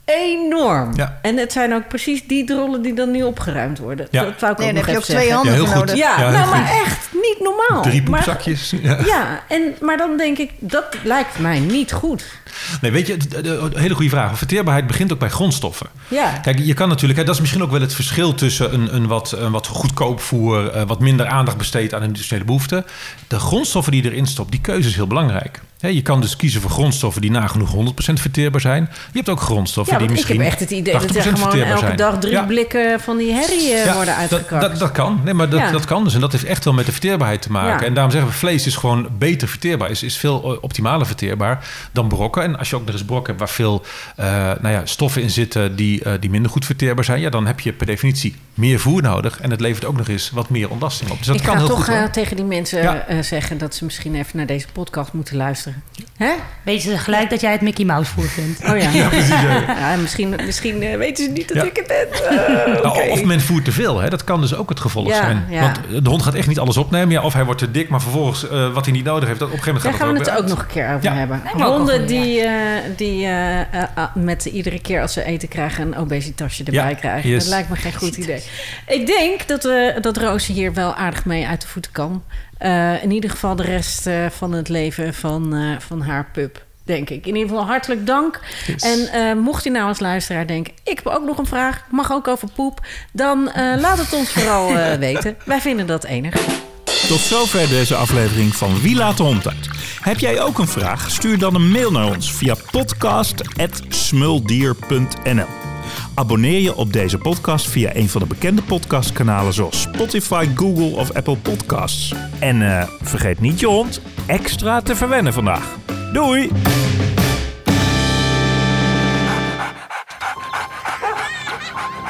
enorm. 0.10 0.92
Ja. 0.96 1.20
En 1.22 1.38
het 1.38 1.52
zijn 1.52 1.74
ook 1.74 1.88
precies 1.88 2.28
die 2.28 2.44
drollen 2.44 2.82
die 2.82 2.94
dan 2.94 3.12
nu 3.12 3.24
opgeruimd 3.24 3.78
worden. 3.80 4.08
Ja. 4.12 4.24
Dat 4.24 4.40
wou 4.40 4.52
ik 4.52 4.58
Nee, 4.58 4.68
ook 4.68 4.74
dan 4.76 4.84
nog 4.86 4.94
heb 4.94 4.94
je 5.06 5.14
ook 5.14 5.20
twee 5.20 5.34
handen 5.34 5.54
Ja, 5.54 5.64
heel 5.64 5.74
nodig. 5.76 5.96
Ja, 5.96 6.20
Ja, 6.20 6.32
nou, 6.32 6.50
maar 6.50 6.70
echt 6.86 7.10
niet 7.14 7.38
normaal. 7.40 7.82
Drie 7.84 8.02
Maar- 8.04 8.12
poepzakjes. 8.24 8.74
Ja. 8.82 8.98
Ja, 9.06 9.44
en, 9.48 9.62
maar 9.82 9.98
dan 9.98 10.18
denk 10.18 10.38
ik, 10.38 10.52
dat 10.60 10.86
lijkt 11.04 11.40
mij 11.40 11.60
niet 11.60 11.92
goed. 11.92 12.26
Nee, 12.82 12.92
weet 12.92 13.08
je, 13.08 13.18
de- 13.18 13.70
hele 13.74 13.94
goede 13.94 14.10
vraag. 14.10 14.38
Verteerbaarheid 14.38 14.88
begint 14.88 15.14
ook 15.14 15.20
bij 15.20 15.30
grondstoffen. 15.30 15.88
Ja. 16.08 16.30
Kijk, 16.42 16.60
je 16.60 16.74
kan 16.74 16.90
natuurlijk, 16.90 17.20
hè, 17.20 17.26
dat 17.26 17.36
is 17.36 17.42
misschien 17.42 17.64
ook 17.64 17.72
wel 17.72 17.82
het 17.82 17.94
verschil 17.94 18.34
tussen 18.36 18.74
een, 18.74 18.96
een, 18.96 19.08
wat, 19.08 19.32
een 19.32 19.52
wat 19.52 19.68
goedkoop 19.68 20.22
voer, 20.22 20.70
eh, 20.72 20.84
wat 20.88 21.00
minder 21.00 21.26
aandacht 21.28 21.58
besteedt 21.58 21.94
aan 21.94 22.04
industriële 22.04 22.44
behoeften. 22.44 22.86
De 23.28 23.40
grondstoffen 23.40 23.92
die 23.92 24.04
je 24.04 24.10
erin 24.12 24.26
stopt, 24.28 24.52
die 24.52 24.62
keuze 24.62 24.90
is 24.90 24.96
heel 24.96 25.08
belangrijk. 25.08 25.62
Je 25.82 26.02
kan 26.02 26.22
dus 26.22 26.36
kiezen 26.36 26.62
voor 26.62 26.70
grondstoffen 26.72 27.22
die 27.22 27.32
nagenoeg 27.32 27.76
100% 27.76 28.14
verteerbaar 28.14 28.62
zijn. 28.62 28.90
Je 28.92 29.18
hebt 29.18 29.30
ook 29.30 29.40
grondstoffen 29.42 29.94
Ja, 29.94 30.00
die 30.00 30.08
want 30.08 30.20
ik 30.20 30.26
misschien. 30.28 30.46
heb 30.46 30.52
echt 30.52 30.70
het 30.70 30.80
idee 30.80 30.94
dat 30.94 31.04
er 31.04 31.10
80% 31.10 31.40
gewoon 31.40 31.62
elke 31.64 31.80
zijn. 31.80 31.96
dag 31.98 32.18
drie 32.20 32.32
Ja. 32.34 32.44
blikken 32.44 33.00
van 33.00 33.18
die 33.18 33.32
herrie 33.34 33.74
eh, 33.74 33.86
Ja, 33.86 33.94
worden 33.96 34.16
uitgekakt. 34.16 34.62
dat, 34.62 34.80
dat 34.80 34.92
kan. 34.92 35.22
Nee, 35.24 35.34
maar 35.34 35.50
dat, 35.50 35.72
dat 35.72 35.86
kan 35.86 36.04
dus. 36.04 36.14
En 36.14 36.20
dat 36.20 36.32
heeft 36.32 36.44
echt 36.44 36.64
wel 36.66 36.74
met 36.74 36.86
de 36.86 36.92
verteerbaarheid 36.92 37.42
te 37.42 37.52
maken. 37.52 37.86
En 37.88 37.94
daarom 37.94 38.12
zeggen 38.12 38.30
we, 38.32 38.36
vlees 38.38 38.66
is 38.66 38.76
gewoon 38.76 39.08
beter 39.18 39.48
verteerbaar. 39.48 39.90
Is, 39.90 40.04
is 40.04 40.18
veel 40.18 40.52
eh, 40.54 40.58
optimaler 40.62 41.06
verteerbaar 41.06 41.68
dan 41.92 42.08
brokken. 42.08 42.44
En 42.44 42.58
als 42.58 42.70
je 42.70 42.76
ook 42.76 42.86
nog 42.86 42.94
eens 42.94 43.04
brokken 43.06 43.28
hebt 43.36 43.40
waar 43.40 43.56
veel 43.56 43.84
eh, 44.16 44.26
nou 44.62 44.70
ja, 44.70 44.86
stoffen 44.86 45.22
in 45.22 45.30
zitten 45.30 45.76
die, 45.76 46.20
die 46.20 46.30
minder 46.30 46.52
goed 46.52 46.66
verteerbaar 46.66 47.04
zijn, 47.04 47.20
ja, 47.20 47.30
dan 47.30 47.46
heb 47.48 47.60
je 47.60 47.74
per 47.74 47.86
definitie 47.86 48.36
meer 48.54 48.80
voer 48.80 49.02
nodig. 49.02 49.40
En 49.42 49.52
het 49.52 49.60
levert 49.60 49.86
ook 49.86 49.98
nog 49.98 50.08
eens 50.08 50.30
wat 50.30 50.50
meer 50.50 50.70
ontlasting 50.70 51.10
op. 51.12 51.18
Dus 51.18 51.28
dat 51.28 51.36
ik 51.36 51.42
kan 51.42 51.52
ga 51.54 51.60
heel 51.60 51.68
toch 51.68 51.86
goed. 51.86 52.14
tegen 52.14 52.36
die 52.36 52.46
mensen 52.46 53.04
zeggen 53.24 53.58
dat 53.58 53.76
ze 53.76 53.86
misschien 53.86 54.16
even 54.16 54.38
naar 54.38 54.46
deze 54.46 54.68
podcast 54.74 55.14
moeten 55.14 55.36
luisteren. 55.38 55.69
Hè? 56.18 56.32
Weet 56.64 56.82
ze 56.82 56.98
gelijk 56.98 57.30
dat 57.30 57.42
jij 57.42 57.52
het 57.52 57.62
Mickey 57.62 57.86
Mouse 57.86 58.12
voer 58.12 58.28
vindt. 58.28 58.60
Oh 58.64 58.78
ja. 58.78 58.90
Ja, 59.00 59.08
precies. 59.08 59.30
ja. 59.30 59.62
Ja, 59.92 59.96
misschien 59.96 60.36
misschien 60.46 60.82
eh, 60.84 60.98
weten 60.98 61.26
ze 61.26 61.32
niet 61.32 61.48
dat 61.48 61.58
Ja. 61.58 61.64
ik 61.64 61.76
het 61.76 61.88
ben. 61.88 62.08
Eh, 62.30 62.84
Nou. 62.84 63.10
Of 63.10 63.24
men 63.24 63.42
voert 63.42 63.66
te 63.66 63.72
veel. 63.72 64.00
Hè? 64.00 64.10
Dat 64.10 64.24
kan 64.24 64.42
dus 64.42 64.56
ook 64.56 64.70
het 64.70 64.80
gevolg 64.80 65.08
Ja, 65.08 65.16
zijn. 65.16 65.46
ja. 65.50 65.62
Want 65.62 66.04
de 66.04 66.10
hond 66.10 66.22
gaat 66.24 66.34
echt 66.34 66.48
niet 66.48 66.60
alles 66.60 66.78
opnemen. 66.78 67.10
Ja, 67.10 67.22
of 67.22 67.34
hij 67.34 67.44
wordt 67.46 67.60
te 67.60 67.72
dik, 67.72 67.90
maar 67.90 68.02
vervolgens 68.02 68.50
eh, 68.50 68.74
wat 68.74 68.86
hij 68.86 68.94
niet 68.94 69.04
nodig 69.06 69.28
heeft, 69.28 69.40
dat 69.40 69.48
op 69.52 69.54
een 69.58 69.64
gegeven 69.64 69.82
Daar 69.84 69.92
moment 70.08 70.08
gaan 70.08 70.14
we 70.14 70.20
het 70.20 70.30
het 70.30 70.52
ook 70.54 70.58
nog 70.58 70.60
een 70.68 70.74
keer 70.74 70.88
over 70.96 71.04
Ja. 71.04 71.14
hebben. 71.14 71.42
Ook 71.54 71.60
wel 71.60 71.76
Honden 71.78 72.08
die, 72.08 72.42
eh, 72.42 72.54
die 72.96 73.28
ah, 73.96 74.16
met 74.16 74.46
iedere 74.46 74.80
keer 74.82 75.02
als 75.02 75.14
ze 75.14 75.24
eten 75.24 75.48
krijgen 75.48 75.86
een 75.88 75.98
obesitasje 75.98 76.64
erbij 76.64 76.90
Ja, 76.90 76.96
krijgen. 76.96 77.30
yes. 77.30 77.44
Dat 77.44 77.54
lijkt 77.54 77.70
me 77.70 77.76
geen 77.76 77.94
goed 77.94 78.18
idee. 78.18 78.44
Ik 78.88 79.06
denk 79.06 79.48
dat, 79.48 79.64
we 79.64 79.98
dat 80.02 80.18
Roosje 80.18 80.52
hier 80.52 80.74
wel 80.74 80.94
aardig 80.96 81.26
mee 81.26 81.48
uit 81.48 81.62
de 81.62 81.68
voeten 81.68 81.92
kan. 81.92 82.24
Eh, 82.60 83.04
in 83.04 83.12
ieder 83.12 83.30
geval 83.30 83.56
de 83.56 83.64
rest 83.64 84.08
eh, 84.08 84.26
van 84.30 84.52
het 84.52 84.70
leven 84.70 85.14
van, 85.14 85.56
eh, 85.56 85.80
van 85.80 86.02
haar 86.02 86.30
pup. 86.34 86.66
Denk 86.84 87.10
ik. 87.10 87.26
In 87.26 87.36
ieder 87.36 87.50
geval 87.50 87.66
hartelijk 87.66 88.06
dank. 88.06 88.40
Yes. 88.68 88.84
En 88.84 89.38
mocht 89.38 89.64
je 89.64 89.72
nou 89.72 89.88
als 89.88 90.00
luisteraar 90.00 90.48
denken... 90.48 90.74
ik 90.84 91.02
heb 91.04 91.14
ook 91.14 91.26
nog 91.26 91.38
een 91.38 91.46
vraag, 91.46 91.86
mag 91.92 92.12
ook 92.12 92.28
over 92.28 92.48
poep... 92.56 92.86
dan 93.14 93.52
laat 93.56 93.98
het 93.98 94.14
ons 94.14 94.32
vooral 94.32 94.74
weten. 95.00 95.38
Wij 95.46 95.62
vinden 95.62 95.88
dat 95.88 96.04
enig. 96.04 96.34
Tot 97.08 97.20
zover 97.20 97.70
deze 97.70 97.96
aflevering 97.96 98.56
van 98.56 98.82
Wie 98.82 98.96
laat 98.96 99.18
de 99.18 99.24
hond 99.24 99.48
uit. 99.48 99.70
Heb 100.00 100.20
jij 100.20 100.42
ook 100.42 100.60
een 100.60 100.68
vraag? 100.68 101.10
Stuur 101.10 101.38
dan 101.38 101.56
een 101.56 101.72
mail 101.72 101.92
naar 101.92 102.08
ons 102.08 102.34
via 102.34 102.56
podcast.smuldier.nl 102.72 105.69
Abonneer 106.14 106.60
je 106.60 106.76
op 106.76 106.94
deze 106.94 107.18
podcast 107.18 107.70
via 107.70 107.96
een 107.96 108.10
van 108.10 108.22
de 108.22 108.28
bekende 108.28 108.62
podcastkanalen 108.62 109.54
zoals 109.54 109.82
Spotify, 109.82 110.48
Google 110.56 110.96
of 110.96 111.14
Apple 111.14 111.38
Podcasts. 111.38 112.14
En 112.40 112.80
eh, 112.80 112.88
vergeet 113.02 113.40
niet 113.40 113.60
je 113.60 113.68
hond 113.68 114.02
extra 114.26 114.82
te 114.82 114.96
verwennen 114.96 115.34
vandaag. 115.34 115.76
Doei! 116.14 116.50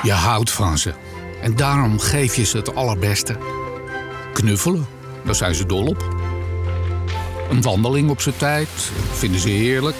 Je 0.03 0.11
houdt 0.11 0.51
van 0.51 0.77
ze. 0.77 0.93
En 1.41 1.55
daarom 1.55 1.99
geef 1.99 2.35
je 2.35 2.45
ze 2.45 2.57
het 2.57 2.75
allerbeste. 2.75 3.37
Knuffelen, 4.33 4.87
daar 5.25 5.35
zijn 5.35 5.55
ze 5.55 5.65
dol 5.65 5.85
op. 5.85 6.15
Een 7.49 7.61
wandeling 7.61 8.09
op 8.09 8.21
zijn 8.21 8.37
tijd, 8.37 8.69
vinden 9.11 9.39
ze 9.39 9.49
heerlijk. 9.49 9.95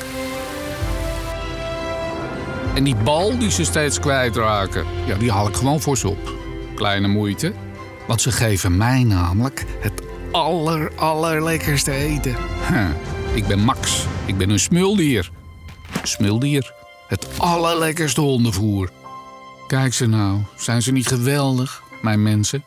En 2.79 2.85
die 2.85 2.95
bal 2.95 3.37
die 3.37 3.51
ze 3.51 3.63
steeds 3.63 3.99
kwijtraken, 3.99 4.85
ja, 5.05 5.15
die 5.15 5.31
haal 5.31 5.47
ik 5.47 5.55
gewoon 5.55 5.81
voor 5.81 5.97
ze 5.97 6.09
op. 6.09 6.33
Kleine 6.75 7.07
moeite, 7.07 7.53
want 8.07 8.21
ze 8.21 8.31
geven 8.31 8.77
mij 8.77 9.03
namelijk 9.03 9.65
het 9.79 10.01
aller, 10.31 10.91
allerlekkerste 10.95 11.91
eten. 11.91 12.35
Huh, 12.69 12.89
Ik 13.33 13.47
ben 13.47 13.59
Max, 13.59 14.05
ik 14.25 14.37
ben 14.37 14.49
een 14.49 14.59
smuldier. 14.59 15.31
Smuldier, 16.03 16.73
het 17.07 17.27
allerlekkerste 17.37 18.21
hondenvoer. 18.21 18.89
Kijk 19.67 19.93
ze 19.93 20.05
nou, 20.05 20.39
zijn 20.55 20.81
ze 20.81 20.91
niet 20.91 21.07
geweldig, 21.07 21.83
mijn 22.01 22.23
mensen? 22.23 22.63